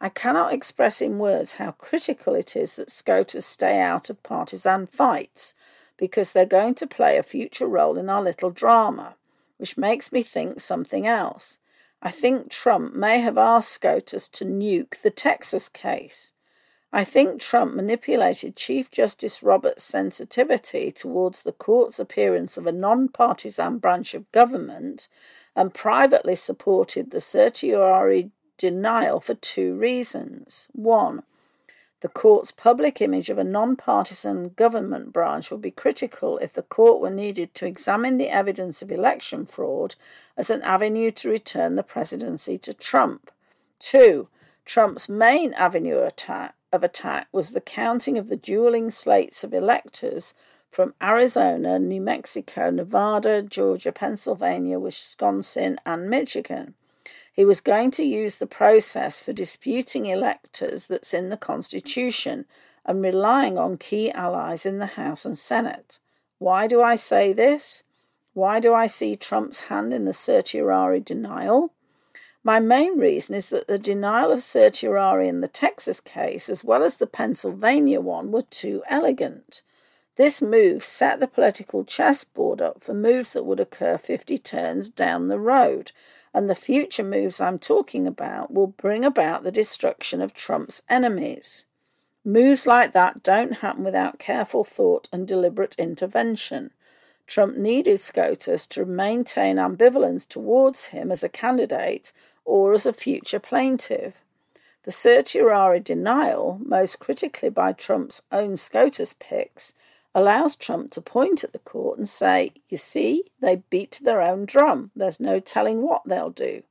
[0.00, 4.86] I cannot express in words how critical it is that SCOTUS stay out of partisan
[4.86, 5.54] fights
[6.00, 9.14] because they're going to play a future role in our little drama,
[9.60, 11.58] which makes me think something else.
[12.02, 16.32] I think Trump may have asked SCOTUS to nuke the Texas case.
[16.92, 23.78] I think Trump manipulated Chief Justice Roberts' sensitivity towards the court's appearance of a non-partisan
[23.78, 25.08] branch of government
[25.54, 30.68] and privately supported the certiorari denial for two reasons.
[30.72, 31.22] One,
[32.00, 37.00] the court's public image of a nonpartisan government branch would be critical if the court
[37.00, 39.94] were needed to examine the evidence of election fraud
[40.36, 43.30] as an avenue to return the presidency to Trump.
[43.78, 44.28] Two,
[44.64, 50.34] Trump's main avenue attack, of attack was the counting of the dueling slates of electors
[50.70, 56.74] from Arizona, New Mexico, Nevada, Georgia, Pennsylvania, Wisconsin, and Michigan.
[57.32, 62.44] He was going to use the process for disputing electors that's in the Constitution
[62.84, 65.98] and relying on key allies in the House and Senate.
[66.38, 67.82] Why do I say this?
[68.32, 71.72] Why do I see Trump's hand in the certiorari denial?
[72.42, 76.82] My main reason is that the denial of certiorari in the Texas case, as well
[76.82, 79.62] as the Pennsylvania one, were too elegant.
[80.16, 85.28] This move set the political chessboard up for moves that would occur 50 turns down
[85.28, 85.92] the road,
[86.32, 91.64] and the future moves I'm talking about will bring about the destruction of Trump's enemies.
[92.24, 96.70] Moves like that don't happen without careful thought and deliberate intervention.
[97.26, 102.12] Trump needed SCOTUS to maintain ambivalence towards him as a candidate
[102.44, 104.14] or as a future plaintiff.
[104.82, 109.74] The certiorari denial, most critically by Trump's own SCOTUS picks,
[110.14, 114.44] allows Trump to point at the court and say, You see, they beat their own
[114.44, 114.90] drum.
[114.94, 116.62] There's no telling what they'll do.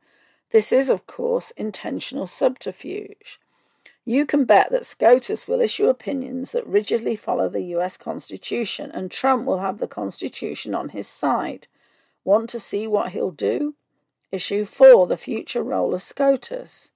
[0.51, 3.39] This is, of course, intentional subterfuge.
[4.05, 9.11] You can bet that SCOTUS will issue opinions that rigidly follow the US Constitution, and
[9.11, 11.67] Trump will have the Constitution on his side.
[12.23, 13.75] Want to see what he'll do?
[14.31, 16.89] Issue 4 The Future Role of SCOTUS.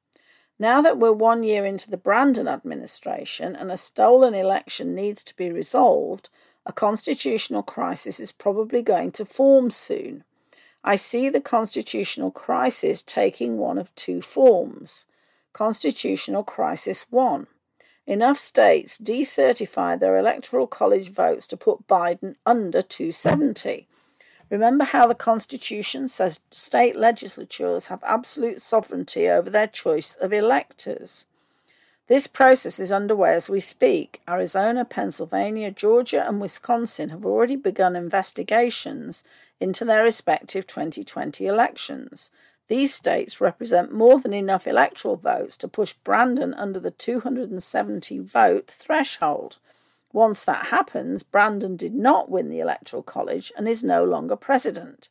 [0.59, 5.35] Now that we're one year into the Brandon administration and a stolen election needs to
[5.35, 6.29] be resolved,
[6.65, 10.23] a constitutional crisis is probably going to form soon.
[10.83, 15.05] I see the constitutional crisis taking one of two forms.
[15.53, 17.47] Constitutional Crisis 1.
[18.05, 23.87] Enough states decertify their electoral college votes to put Biden under 270.
[24.53, 31.25] Remember how the Constitution says state legislatures have absolute sovereignty over their choice of electors.
[32.07, 34.21] This process is underway as we speak.
[34.29, 39.23] Arizona, Pennsylvania, Georgia, and Wisconsin have already begun investigations
[39.59, 42.29] into their respective 2020 elections.
[42.67, 48.67] These states represent more than enough electoral votes to push Brandon under the 270 vote
[48.69, 49.57] threshold.
[50.14, 55.09] Once that happens, Brandon did not win the Electoral College and is no longer president.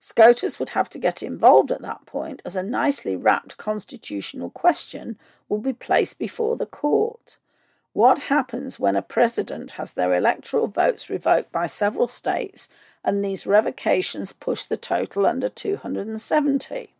[0.00, 5.18] SCOTUS would have to get involved at that point, as a nicely wrapped constitutional question
[5.48, 7.38] will be placed before the court.
[7.94, 12.68] What happens when a president has their electoral votes revoked by several states
[13.02, 16.94] and these revocations push the total under 270?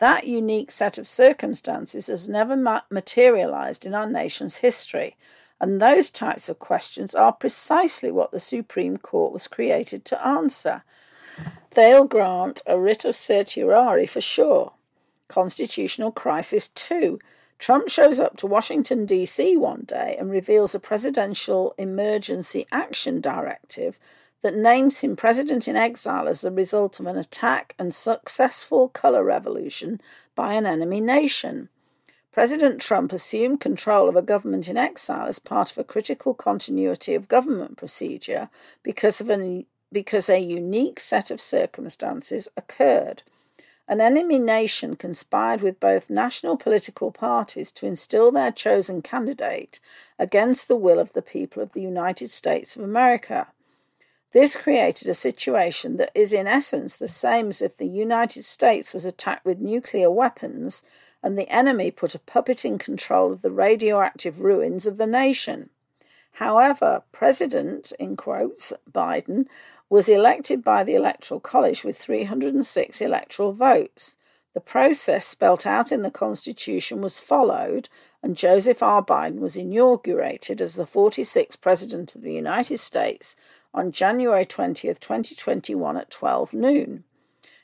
[0.00, 5.16] That unique set of circumstances has never materialized in our nation's history,
[5.60, 10.84] and those types of questions are precisely what the Supreme Court was created to answer.
[11.74, 14.72] They'll grant a writ of certiorari for sure.
[15.28, 17.18] Constitutional crisis 2.
[17.58, 19.56] Trump shows up to Washington, D.C.
[19.56, 23.98] one day and reveals a presidential emergency action directive
[24.42, 29.24] that names him president in exile as the result of an attack and successful color
[29.24, 30.00] revolution
[30.36, 31.68] by an enemy nation.
[32.38, 37.16] President Trump assumed control of a government in exile as part of a critical continuity
[37.16, 38.48] of government procedure
[38.84, 43.24] because of an because a unique set of circumstances occurred.
[43.88, 49.80] An enemy nation conspired with both national political parties to instill their chosen candidate
[50.16, 53.48] against the will of the people of the United States of America.
[54.32, 58.92] This created a situation that is, in essence, the same as if the United States
[58.92, 60.84] was attacked with nuclear weapons
[61.22, 65.70] and the enemy put a puppet in control of the radioactive ruins of the nation.
[66.32, 69.46] However, President, in quotes, Biden,
[69.90, 74.16] was elected by the Electoral College with 306 electoral votes.
[74.54, 77.88] The process spelt out in the Constitution was followed,
[78.22, 79.04] and Joseph R.
[79.04, 83.34] Biden was inaugurated as the 46th President of the United States
[83.72, 87.04] on January 20th, 2021 at 12 noon.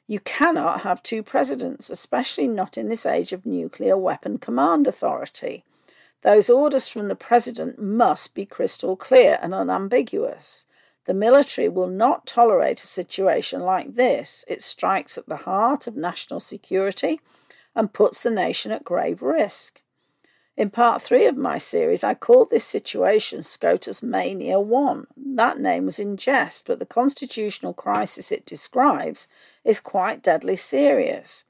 [0.07, 5.65] You cannot have two presidents, especially not in this age of nuclear weapon command authority.
[6.23, 10.67] Those orders from the president must be crystal clear and unambiguous.
[11.07, 14.45] The military will not tolerate a situation like this.
[14.49, 17.21] It strikes at the heart of national security
[17.75, 19.83] and puts the nation at grave risk.
[20.57, 25.09] In part three of my series, I called this situation SCOTUS Mania 1.
[25.17, 29.27] That name was in jest, but the constitutional crisis it describes
[29.65, 31.43] is quite deadly serious.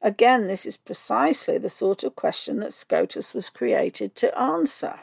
[0.00, 5.00] Again, this is precisely the sort of question that SCOTUS was created to answer.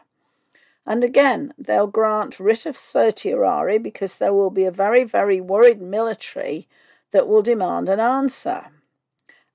[0.86, 5.82] And again, they'll grant writ of certiorari because there will be a very, very worried
[5.82, 6.68] military
[7.12, 8.68] that will demand an answer.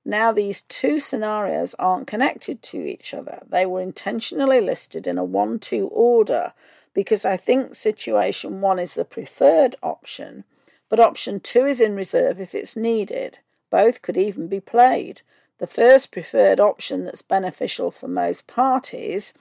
[0.07, 3.41] Now, these two scenarios aren't connected to each other.
[3.49, 6.53] They were intentionally listed in a 1 2 order
[6.93, 10.43] because I think situation 1 is the preferred option,
[10.89, 13.39] but option 2 is in reserve if it's needed.
[13.71, 15.21] Both could even be played.
[15.57, 19.33] The first preferred option that's beneficial for most parties,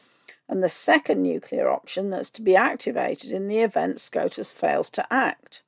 [0.49, 5.07] and the second nuclear option that's to be activated in the event SCOTUS fails to
[5.13, 5.63] act.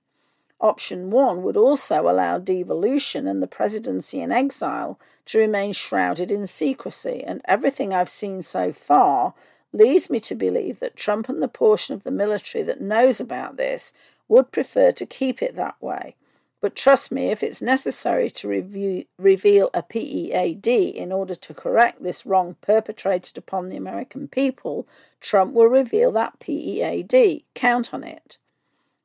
[0.61, 6.46] Option 1 would also allow devolution and the presidency in exile to remain shrouded in
[6.46, 9.34] secrecy, and everything I've seen so far
[9.72, 13.57] leads me to believe that Trump and the portion of the military that knows about
[13.57, 13.92] this
[14.28, 16.14] would prefer to keep it that way.
[16.62, 22.02] But trust me, if it's necessary to review, reveal a PEAD in order to correct
[22.02, 24.88] this wrong perpetrated upon the American people,
[25.20, 27.44] Trump will reveal that PEAD.
[27.54, 28.38] Count on it.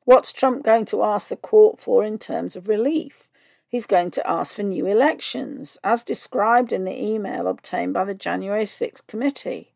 [0.04, 3.28] What's Trump going to ask the court for in terms of relief?
[3.68, 8.14] He's going to ask for new elections, as described in the email obtained by the
[8.14, 9.72] January 6th committee.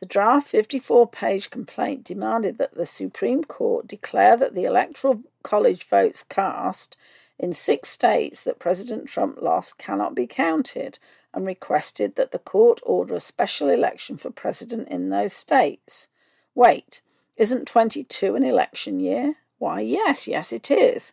[0.00, 5.84] The draft 54 page complaint demanded that the Supreme Court declare that the Electoral College
[5.84, 6.96] votes cast
[7.38, 10.98] in six states that President Trump lost cannot be counted
[11.34, 16.08] and requested that the court order a special election for president in those states.
[16.54, 17.02] Wait,
[17.36, 19.36] isn't 22 an election year?
[19.62, 21.12] Why, yes, yes, it is.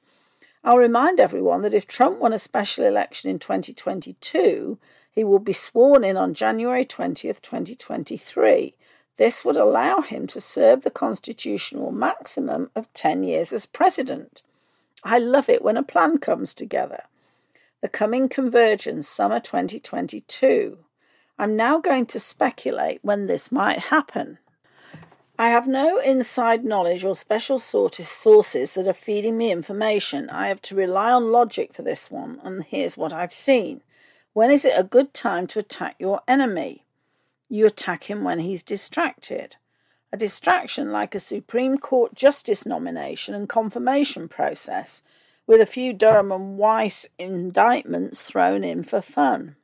[0.63, 4.79] I'll remind everyone that if Trump won a special election in 2022,
[5.11, 8.73] he will be sworn in on January 20th, 2023.
[9.17, 14.41] This would allow him to serve the constitutional maximum of 10 years as president.
[15.03, 17.03] I love it when a plan comes together.
[17.81, 20.79] The coming convergence, summer 2022.
[21.37, 24.39] I'm now going to speculate when this might happen.
[25.41, 30.29] I have no inside knowledge or special sources that are feeding me information.
[30.29, 33.79] I have to rely on logic for this one, and here's what I've seen.
[34.33, 36.83] When is it a good time to attack your enemy?
[37.47, 39.55] You attack him when he's distracted.
[40.11, 45.01] A distraction like a Supreme Court justice nomination and confirmation process,
[45.47, 49.55] with a few Durham and Weiss indictments thrown in for fun.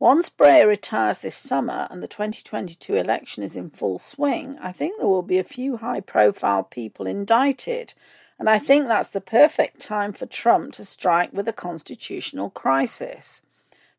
[0.00, 4.96] Once Breyer retires this summer and the 2022 election is in full swing, I think
[4.96, 7.92] there will be a few high profile people indicted.
[8.38, 13.42] And I think that's the perfect time for Trump to strike with a constitutional crisis.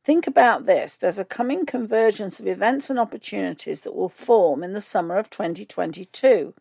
[0.03, 4.73] Think about this there's a coming convergence of events and opportunities that will form in
[4.73, 6.55] the summer of 2022.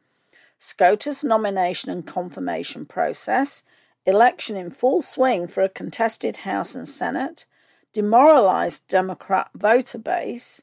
[0.58, 3.62] SCOTUS nomination and confirmation process,
[4.04, 7.46] election in full swing for a contested House and Senate,
[7.92, 10.62] demoralized Democrat voter base.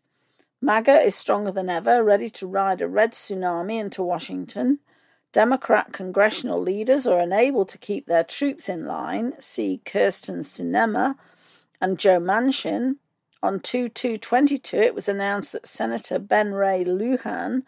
[0.61, 4.79] MAGA is stronger than ever, ready to ride a red tsunami into Washington.
[5.33, 9.33] Democrat congressional leaders are unable to keep their troops in line.
[9.39, 11.15] See Kyrsten Sinema
[11.81, 12.95] and Joe Manchin.
[13.43, 17.63] On 2 2 22, it was announced that Senator Ben Ray Lujan,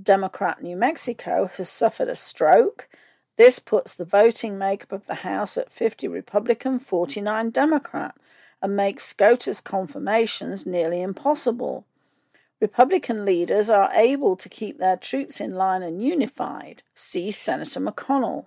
[0.00, 2.86] Democrat New Mexico, has suffered a stroke.
[3.38, 8.14] This puts the voting makeup of the House at 50 Republican, 49 Democrat
[8.62, 11.84] and make SCOTUS confirmations nearly impossible.
[12.60, 16.82] Republican leaders are able to keep their troops in line and unified.
[16.94, 18.46] See Senator McConnell.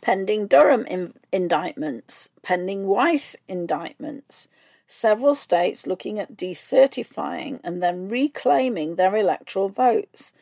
[0.00, 4.48] Pending Durham in- indictments, pending Weiss indictments,
[4.86, 10.32] several states looking at decertifying and then reclaiming their electoral votes.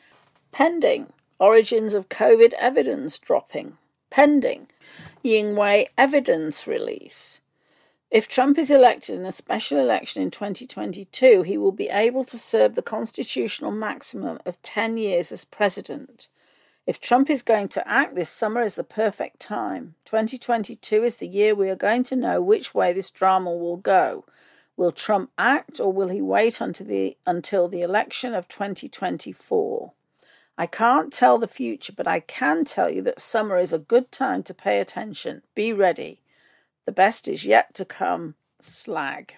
[0.53, 3.77] Pending origins of COVID evidence dropping.
[4.11, 4.69] Pending
[5.23, 7.41] Ying Wei evidence release.
[8.15, 12.39] If Trump is elected in a special election in 2022, he will be able to
[12.39, 16.29] serve the constitutional maximum of 10 years as president.
[16.87, 19.97] If Trump is going to act, this summer is the perfect time.
[20.05, 24.25] 2022 is the year we are going to know which way this drama will go.
[24.77, 29.91] Will Trump act or will he wait until the, until the election of 2024?
[30.57, 34.13] I can't tell the future, but I can tell you that summer is a good
[34.13, 35.43] time to pay attention.
[35.57, 36.21] Be ready.
[36.87, 39.35] The best is yet to come, slag.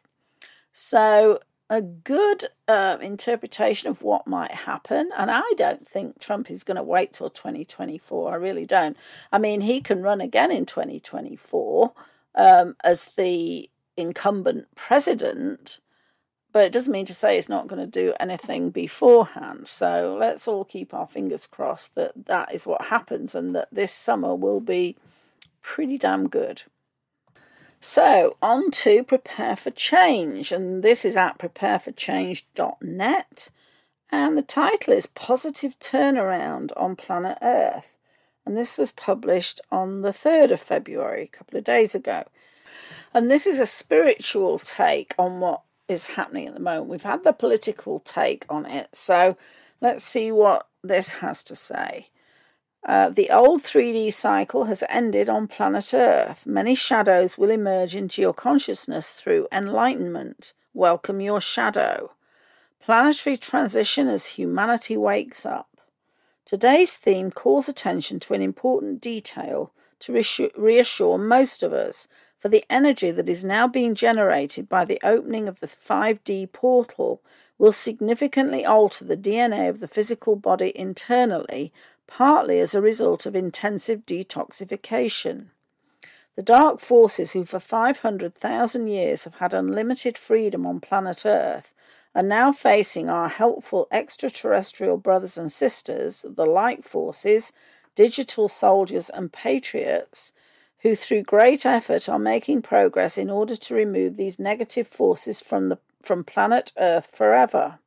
[0.73, 5.11] So, a good uh, interpretation of what might happen.
[5.17, 8.33] And I don't think Trump is going to wait till 2024.
[8.33, 8.97] I really don't.
[9.33, 11.93] I mean, he can run again in 2024
[12.37, 15.81] um, as the incumbent president,
[16.53, 19.67] but it doesn't mean to say it's not going to do anything beforehand.
[19.67, 23.93] So let's all keep our fingers crossed that that is what happens and that this
[23.93, 24.97] summer will be
[25.63, 26.63] pretty damn good.
[27.89, 33.51] So, on to Prepare for Change, and this is at prepareforchange.net.
[34.11, 37.95] And the title is Positive Turnaround on Planet Earth.
[38.45, 42.25] And this was published on the 3rd of February, a couple of days ago.
[43.15, 46.89] And this is a spiritual take on what is happening at the moment.
[46.89, 49.37] We've had the political take on it, so
[49.81, 52.09] let's see what this has to say.
[52.87, 56.47] Uh, the old 3D cycle has ended on planet Earth.
[56.47, 60.53] Many shadows will emerge into your consciousness through enlightenment.
[60.73, 62.13] Welcome your shadow.
[62.81, 65.81] Planetary transition as humanity wakes up.
[66.45, 70.13] Today's theme calls attention to an important detail to
[70.57, 72.07] reassure most of us
[72.39, 77.21] for the energy that is now being generated by the opening of the 5D portal
[77.59, 81.73] will significantly alter the DNA of the physical body internally,
[82.07, 85.47] partly as a result of intensive detoxification.
[86.37, 91.73] The dark forces who for 500,000 years have had unlimited freedom on planet Earth
[92.15, 97.53] are now facing our helpful extraterrestrial brothers and sisters, the light forces,
[97.95, 100.33] digital soldiers, and patriots
[100.81, 105.69] who, through great effort, are making progress in order to remove these negative forces from,
[105.69, 107.79] the, from planet Earth forever.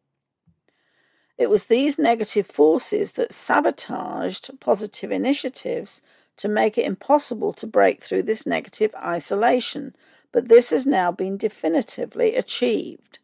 [1.40, 6.02] It was these negative forces that sabotaged positive initiatives
[6.36, 9.96] to make it impossible to break through this negative isolation,
[10.34, 13.20] but this has now been definitively achieved.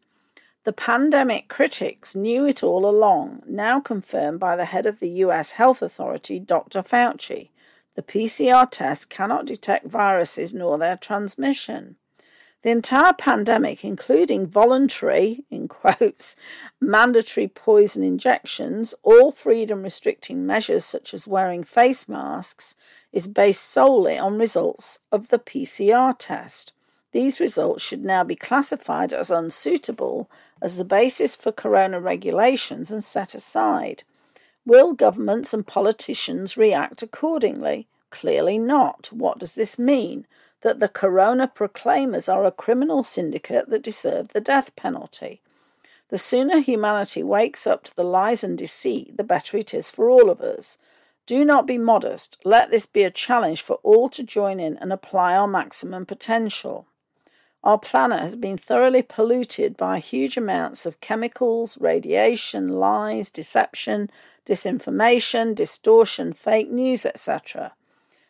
[0.64, 5.52] The pandemic critics knew it all along, now confirmed by the head of the US
[5.52, 6.82] Health Authority, Dr.
[6.82, 7.50] Fauci.
[7.96, 11.96] The PCR test cannot detect viruses nor their transmission.
[12.62, 16.34] The entire pandemic, including voluntary, in quotes,
[16.80, 22.74] mandatory poison injections, all freedom restricting measures such as wearing face masks,
[23.12, 26.72] is based solely on results of the PCR test.
[27.12, 30.28] These results should now be classified as unsuitable
[30.60, 34.02] as the basis for corona regulations and set aside.
[34.64, 37.86] Will governments and politicians react accordingly?
[38.10, 39.10] Clearly not.
[39.12, 40.26] What does this mean?
[40.62, 45.40] That the corona proclaimers are a criminal syndicate that deserve the death penalty.
[46.08, 50.08] The sooner humanity wakes up to the lies and deceit, the better it is for
[50.08, 50.78] all of us.
[51.26, 52.38] Do not be modest.
[52.44, 56.86] Let this be a challenge for all to join in and apply our maximum potential.
[57.64, 64.08] Our planet has been thoroughly polluted by huge amounts of chemicals, radiation, lies, deception,
[64.48, 67.72] disinformation, distortion, fake news, etc.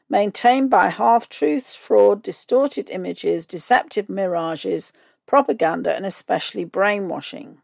[0.09, 4.93] Maintained by half truths, fraud, distorted images, deceptive mirages,
[5.27, 7.59] propaganda, and especially brainwashing.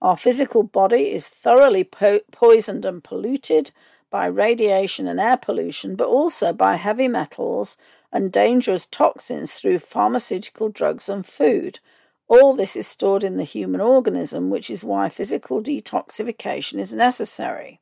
[0.00, 3.72] Our physical body is thoroughly po- poisoned and polluted
[4.10, 7.76] by radiation and air pollution, but also by heavy metals
[8.12, 11.80] and dangerous toxins through pharmaceutical drugs and food.
[12.28, 17.80] All this is stored in the human organism, which is why physical detoxification is necessary.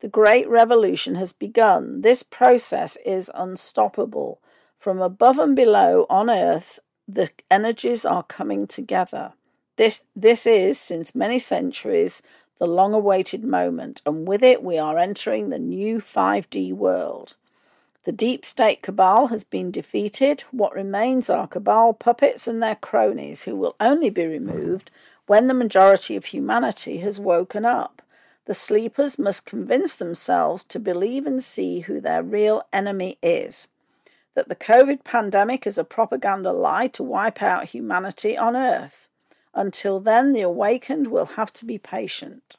[0.00, 2.02] The Great Revolution has begun.
[2.02, 4.40] This process is unstoppable.
[4.78, 6.78] From above and below on earth,
[7.08, 9.32] the energies are coming together.
[9.76, 12.22] This, this is, since many centuries,
[12.58, 17.34] the long awaited moment, and with it we are entering the new 5D world.
[18.04, 20.44] The deep state cabal has been defeated.
[20.50, 24.90] What remains are cabal puppets and their cronies, who will only be removed
[25.26, 28.00] when the majority of humanity has woken up.
[28.48, 33.68] The sleepers must convince themselves to believe and see who their real enemy is.
[34.34, 39.10] That the COVID pandemic is a propaganda lie to wipe out humanity on Earth.
[39.52, 42.56] Until then, the awakened will have to be patient.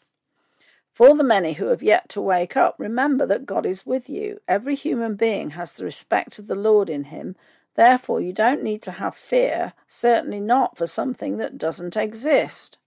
[0.94, 4.42] For the many who have yet to wake up, remember that God is with you.
[4.48, 7.36] Every human being has the respect of the Lord in him.
[7.74, 12.78] Therefore, you don't need to have fear, certainly not for something that doesn't exist.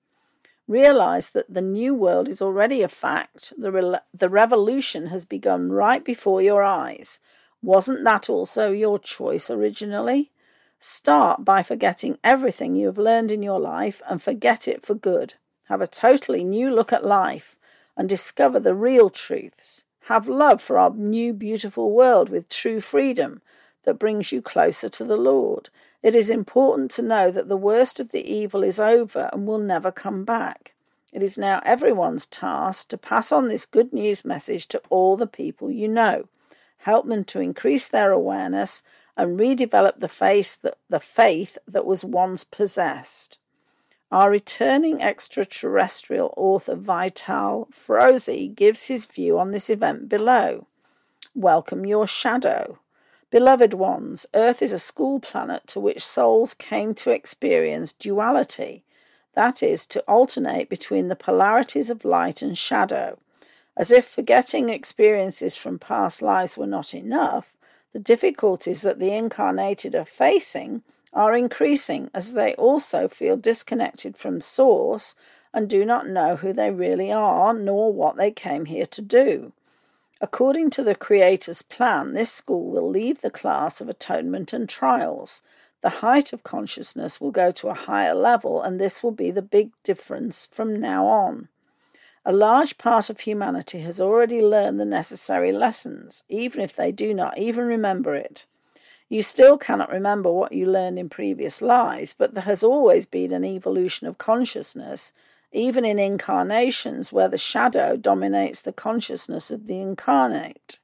[0.68, 3.52] Realize that the new world is already a fact.
[3.58, 7.18] The, re- the revolution has begun right before your eyes.
[7.62, 10.30] Wasn't that also your choice originally?
[10.78, 15.34] Start by forgetting everything you have learned in your life and forget it for good.
[15.64, 17.56] Have a totally new look at life
[17.96, 19.84] and discover the real truths.
[20.06, 23.42] Have love for our new beautiful world with true freedom
[23.84, 25.70] that brings you closer to the Lord.
[26.02, 29.58] It is important to know that the worst of the evil is over and will
[29.58, 30.72] never come back.
[31.12, 35.26] It is now everyone's task to pass on this good news message to all the
[35.26, 36.28] people you know.
[36.78, 38.82] Help them to increase their awareness
[39.16, 43.38] and redevelop the faith that, the faith that was once possessed.
[44.10, 50.66] Our returning extraterrestrial author Vital Frosi gives his view on this event below.
[51.34, 52.78] Welcome your shadow.
[53.32, 58.84] Beloved ones, Earth is a school planet to which souls came to experience duality,
[59.34, 63.18] that is, to alternate between the polarities of light and shadow.
[63.74, 67.56] As if forgetting experiences from past lives were not enough,
[67.94, 70.82] the difficulties that the incarnated are facing
[71.14, 75.14] are increasing as they also feel disconnected from Source
[75.54, 79.52] and do not know who they really are nor what they came here to do.
[80.24, 85.42] According to the Creator's plan, this school will leave the class of atonement and trials.
[85.80, 89.42] The height of consciousness will go to a higher level, and this will be the
[89.42, 91.48] big difference from now on.
[92.24, 97.12] A large part of humanity has already learned the necessary lessons, even if they do
[97.12, 98.46] not even remember it.
[99.08, 103.32] You still cannot remember what you learned in previous lives, but there has always been
[103.32, 105.12] an evolution of consciousness
[105.52, 110.78] even in incarnations where the shadow dominates the consciousness of the incarnate.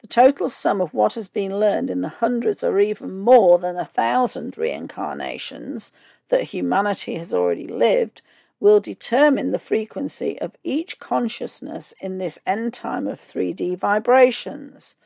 [0.00, 3.76] The total sum of what has been learned in the hundreds or even more than
[3.76, 5.92] a thousand reincarnations
[6.28, 8.22] that humanity has already lived
[8.60, 14.96] will determine the frequency of each consciousness in this end time of 3D vibrations.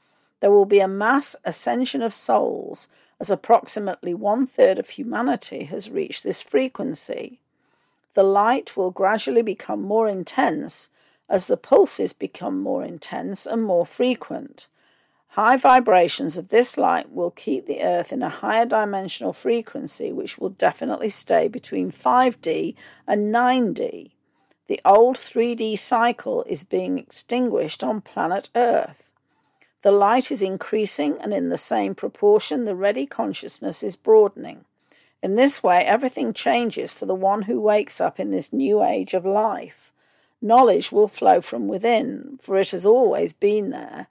[0.41, 5.89] There will be a mass ascension of souls as approximately one third of humanity has
[5.89, 7.41] reached this frequency
[8.15, 10.89] the light will gradually become more intense
[11.29, 14.69] as the pulses become more intense and more frequent.
[15.29, 20.39] High vibrations of this light will keep the Earth in a higher dimensional frequency, which
[20.39, 24.13] will definitely stay between 5D and 9D.
[24.69, 29.03] The old 3D cycle is being extinguished on planet Earth.
[29.83, 34.65] The light is increasing, and in the same proportion, the ready consciousness is broadening.
[35.25, 39.15] In this way, everything changes for the one who wakes up in this new age
[39.15, 39.91] of life.
[40.43, 44.07] Knowledge will flow from within, for it has always been there.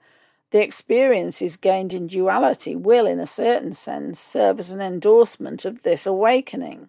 [0.50, 5.84] The experiences gained in duality will, in a certain sense, serve as an endorsement of
[5.84, 6.88] this awakening.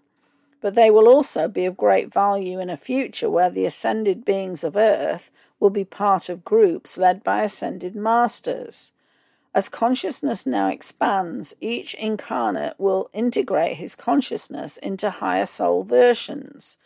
[0.60, 4.64] But they will also be of great value in a future where the ascended beings
[4.64, 8.92] of earth will be part of groups led by ascended masters.
[9.56, 16.78] As consciousness now expands, each incarnate will integrate his consciousness into higher soul versions.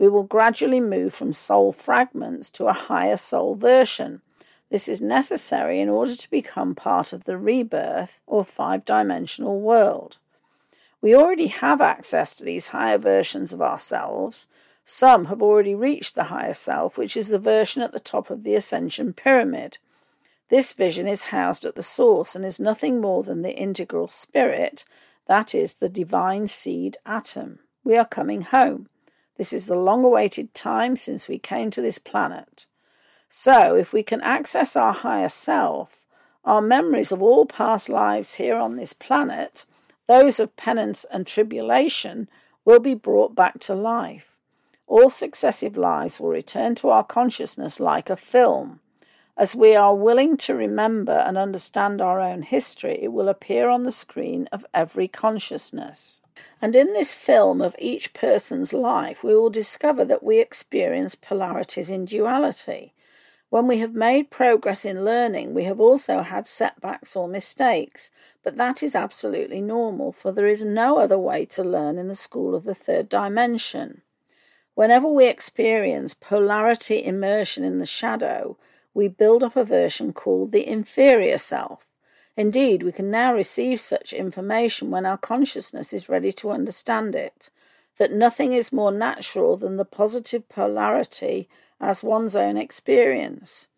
[0.00, 4.22] We will gradually move from soul fragments to a higher soul version.
[4.70, 10.18] This is necessary in order to become part of the rebirth or five dimensional world.
[11.00, 14.48] We already have access to these higher versions of ourselves.
[14.84, 18.42] Some have already reached the higher self, which is the version at the top of
[18.42, 19.78] the ascension pyramid.
[20.48, 24.84] This vision is housed at the source and is nothing more than the integral spirit,
[25.26, 27.58] that is, the divine seed atom.
[27.82, 28.88] We are coming home.
[29.36, 32.66] This is the long awaited time since we came to this planet.
[33.28, 36.06] So, if we can access our higher self,
[36.44, 39.66] our memories of all past lives here on this planet,
[40.06, 42.28] those of penance and tribulation,
[42.64, 44.36] will be brought back to life.
[44.86, 48.80] All successive lives will return to our consciousness like a film.
[49.38, 53.84] As we are willing to remember and understand our own history, it will appear on
[53.84, 56.22] the screen of every consciousness.
[56.62, 61.90] And in this film of each person's life, we will discover that we experience polarities
[61.90, 62.94] in duality.
[63.50, 68.10] When we have made progress in learning, we have also had setbacks or mistakes,
[68.42, 72.14] but that is absolutely normal, for there is no other way to learn in the
[72.14, 74.00] school of the third dimension.
[74.74, 78.56] Whenever we experience polarity immersion in the shadow,
[78.96, 81.84] we build up a version called the inferior self.
[82.34, 87.50] Indeed, we can now receive such information when our consciousness is ready to understand it,
[87.98, 91.46] that nothing is more natural than the positive polarity
[91.78, 93.68] as one's own experience.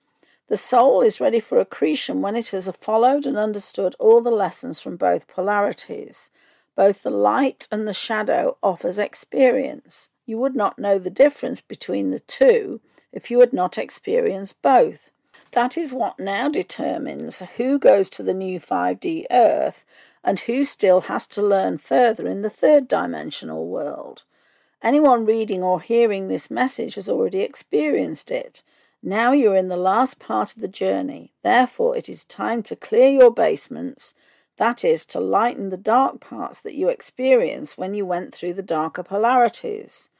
[0.46, 4.78] The soul is ready for accretion when it has followed and understood all the lessons
[4.78, 6.30] from both polarities.
[6.76, 10.10] Both the light and the shadow offers experience.
[10.26, 12.80] You would not know the difference between the two
[13.12, 15.10] if you had not experienced both.
[15.52, 19.84] That is what now determines who goes to the new 5D Earth
[20.22, 24.24] and who still has to learn further in the third dimensional world.
[24.82, 28.62] Anyone reading or hearing this message has already experienced it.
[29.02, 31.32] Now you're in the last part of the journey.
[31.42, 34.14] Therefore, it is time to clear your basements,
[34.56, 38.62] that is, to lighten the dark parts that you experienced when you went through the
[38.62, 40.10] darker polarities.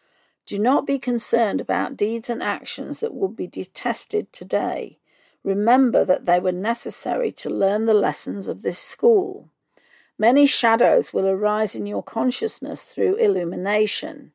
[0.48, 4.96] Do not be concerned about deeds and actions that would be detested today.
[5.44, 9.50] Remember that they were necessary to learn the lessons of this school.
[10.16, 14.32] Many shadows will arise in your consciousness through illumination.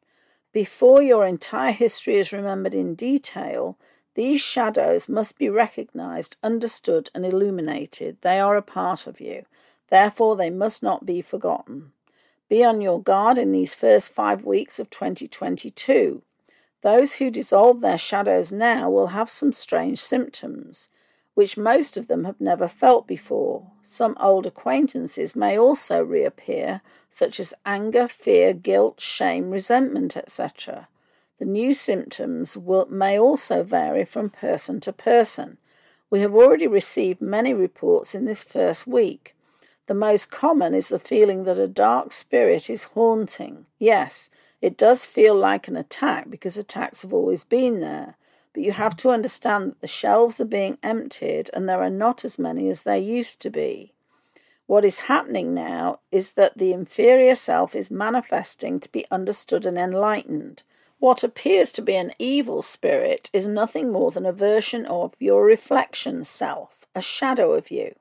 [0.52, 3.76] Before your entire history is remembered in detail,
[4.14, 8.18] these shadows must be recognized, understood, and illuminated.
[8.22, 9.46] They are a part of you.
[9.90, 11.92] Therefore, they must not be forgotten.
[12.54, 16.22] Be on your guard in these first five weeks of 2022.
[16.84, 20.88] Those who dissolve their shadows now will have some strange symptoms,
[21.34, 23.72] which most of them have never felt before.
[23.82, 30.90] Some old acquaintances may also reappear, such as anger, fear, guilt, shame, resentment, etc.
[31.40, 35.58] The new symptoms will, may also vary from person to person.
[36.12, 39.33] We have already received many reports in this first week.
[39.88, 43.66] The most common is the feeling that a dark spirit is haunting.
[43.80, 44.30] Yes,
[44.62, 48.16] it does feel like an attack because attacks have always been there,
[48.54, 52.24] but you have to understand that the shelves are being emptied and there are not
[52.24, 53.92] as many as there used to be.
[54.66, 59.78] What is happening now is that the inferior self is manifesting to be understood and
[59.78, 60.64] enlightened.
[61.00, 65.44] What appears to be an evil spirit is nothing more than a version of your
[65.44, 67.96] reflection self, a shadow of you.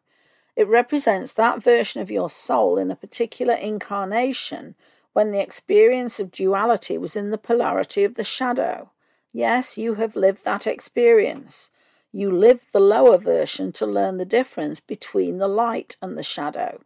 [0.56, 4.74] It represents that version of your soul in a particular incarnation
[5.12, 8.90] when the experience of duality was in the polarity of the shadow.
[9.32, 11.70] Yes, you have lived that experience.
[12.12, 16.82] You lived the lower version to learn the difference between the light and the shadow.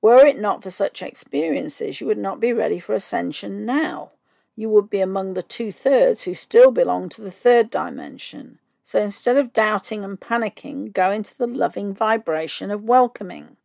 [0.00, 4.12] Were it not for such experiences, you would not be ready for ascension now.
[4.54, 8.60] You would be among the two thirds who still belong to the third dimension.
[8.86, 13.56] So instead of doubting and panicking, go into the loving vibration of welcoming.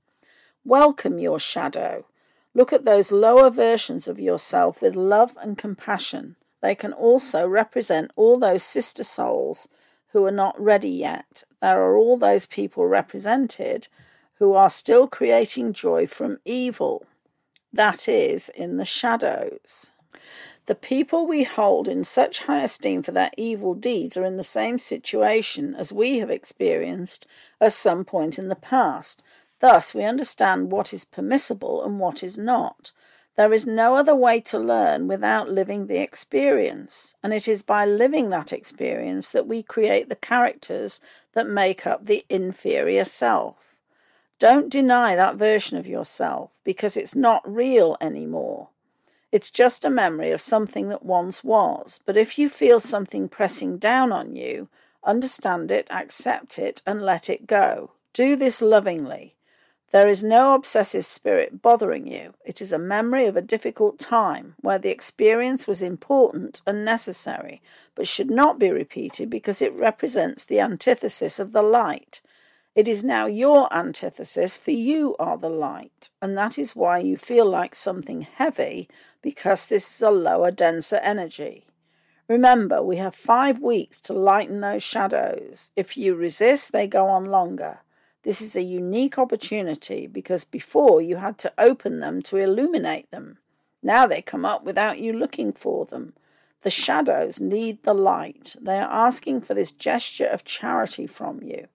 [0.66, 2.06] Welcome your shadow.
[2.56, 6.38] Look at those lower versions of yourself with love and compassion.
[6.64, 9.68] They can also represent all those sister souls
[10.08, 11.44] who are not ready yet.
[11.62, 13.90] There are all those people represented
[14.40, 17.06] who are still creating joy from evil,
[17.72, 19.92] that is, in the shadows.
[20.72, 24.42] The people we hold in such high esteem for their evil deeds are in the
[24.42, 27.28] same situation as we have experienced
[27.60, 29.22] at some point in the past,
[29.60, 32.94] Thus, we understand what is permissible and what is not.
[33.36, 37.86] There is no other way to learn without living the experience, and it is by
[37.86, 41.02] living that experience that we create the characters
[41.34, 43.58] that make up the inferior self.
[44.40, 48.70] Don't deny that version of yourself because it's not real anymore.
[49.32, 52.00] It's just a memory of something that once was.
[52.06, 54.68] But if you feel something pressing down on you,
[55.04, 57.92] understand it, accept it, and let it go.
[58.14, 59.36] Do this lovingly.
[59.92, 62.34] There is no obsessive spirit bothering you.
[62.46, 67.62] It is a memory of a difficult time where the experience was important and necessary,
[67.94, 72.22] but should not be repeated because it represents the antithesis of the light.
[72.74, 77.18] It is now your antithesis, for you are the light, and that is why you
[77.18, 78.88] feel like something heavy,
[79.22, 81.66] because this is a lower, denser energy.
[82.28, 85.72] Remember, we have five weeks to lighten those shadows.
[85.76, 87.80] If you resist, they go on longer.
[88.24, 93.40] This is a unique opportunity because before you had to open them to illuminate them.
[93.84, 96.14] Now they come up without you looking for them.
[96.62, 98.56] The shadows need the light.
[98.62, 101.68] They are asking for this gesture of charity from you.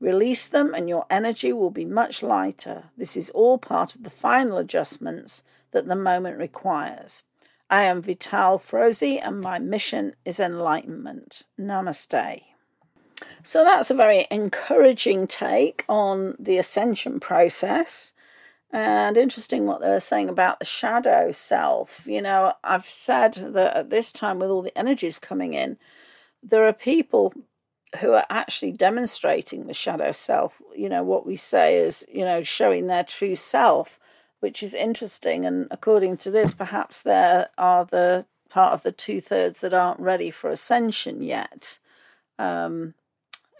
[0.00, 2.84] Release them, and your energy will be much lighter.
[2.96, 5.42] This is all part of the final adjustments
[5.72, 7.22] that the moment requires.
[7.70, 11.42] I am Vital Frosi, and my mission is enlightenment.
[11.60, 12.42] Namaste.
[13.42, 18.12] So that's a very encouraging take on the ascension process.
[18.70, 22.06] And interesting what they were saying about the shadow self.
[22.06, 25.78] You know, I've said that at this time, with all the energies coming in,
[26.42, 27.32] there are people
[28.00, 30.60] who are actually demonstrating the shadow self.
[30.76, 33.98] You know, what we say is, you know, showing their true self,
[34.40, 35.44] which is interesting.
[35.44, 40.00] And according to this, perhaps there are the part of the two thirds that aren't
[40.00, 41.78] ready for ascension yet.
[42.38, 42.94] Um,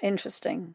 [0.02, 0.74] Interesting.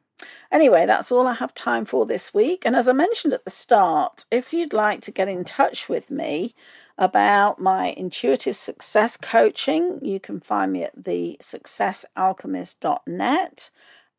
[0.51, 2.63] Anyway, that's all I have time for this week.
[2.65, 6.11] And as I mentioned at the start, if you'd like to get in touch with
[6.11, 6.53] me
[6.97, 13.71] about my intuitive success coaching, you can find me at the successalchemist.net.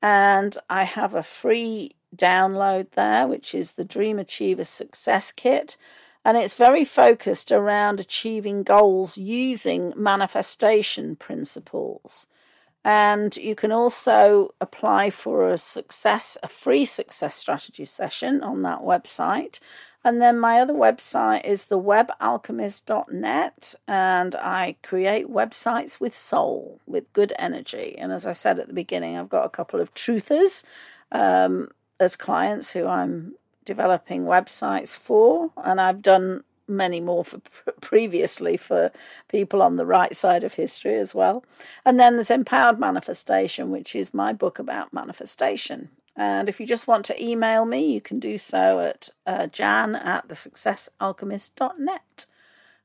[0.03, 5.77] And I have a free download there, which is the Dream Achiever Success Kit.
[6.25, 12.27] And it's very focused around achieving goals using manifestation principles.
[12.85, 18.81] And you can also apply for a success, a free success strategy session on that
[18.81, 19.59] website.
[20.05, 27.11] And then my other website is the webalchemist.net, and I create websites with soul, with
[27.15, 27.97] good energy.
[27.97, 30.62] And as I said at the beginning, I've got a couple of truthers
[31.11, 31.71] um,
[32.05, 33.35] as clients who I'm
[33.65, 37.41] developing websites for, and I've done many more for
[37.81, 38.91] previously for
[39.29, 41.45] people on the right side of history as well.
[41.85, 45.91] And then there's Empowered Manifestation, which is my book about manifestation.
[46.17, 49.97] And if you just want to email me, you can do so at uh, jan
[49.97, 52.27] at thesuccessalchemist.net.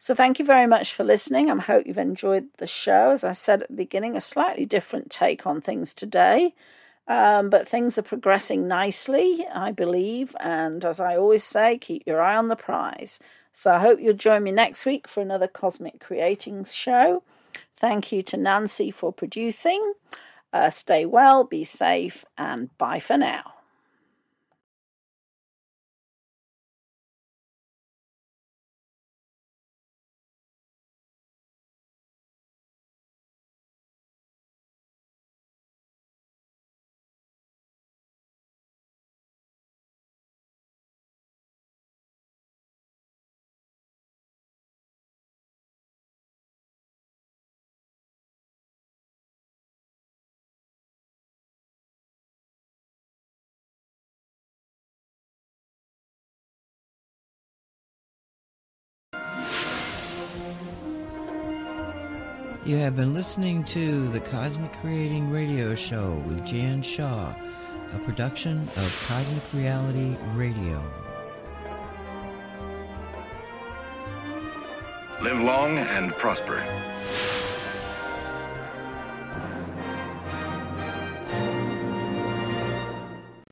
[0.02, 1.52] So thank you very much for listening.
[1.52, 3.12] I hope you've enjoyed the show.
[3.12, 6.56] As I said at the beginning, a slightly different take on things today.
[7.10, 10.36] Um, but things are progressing nicely, I believe.
[10.40, 13.20] And as I always say, keep your eye on the prize.
[13.52, 17.24] So I hope you'll join me next week for another Cosmic Creating show.
[17.78, 19.94] Thank you to Nancy for producing.
[20.54, 23.59] Uh, stay well, be safe, and bye for now.
[62.70, 67.34] You have been listening to the Cosmic Creating Radio Show with Jan Shaw,
[67.96, 70.80] a production of Cosmic Reality Radio.
[75.20, 76.64] Live long and prosper.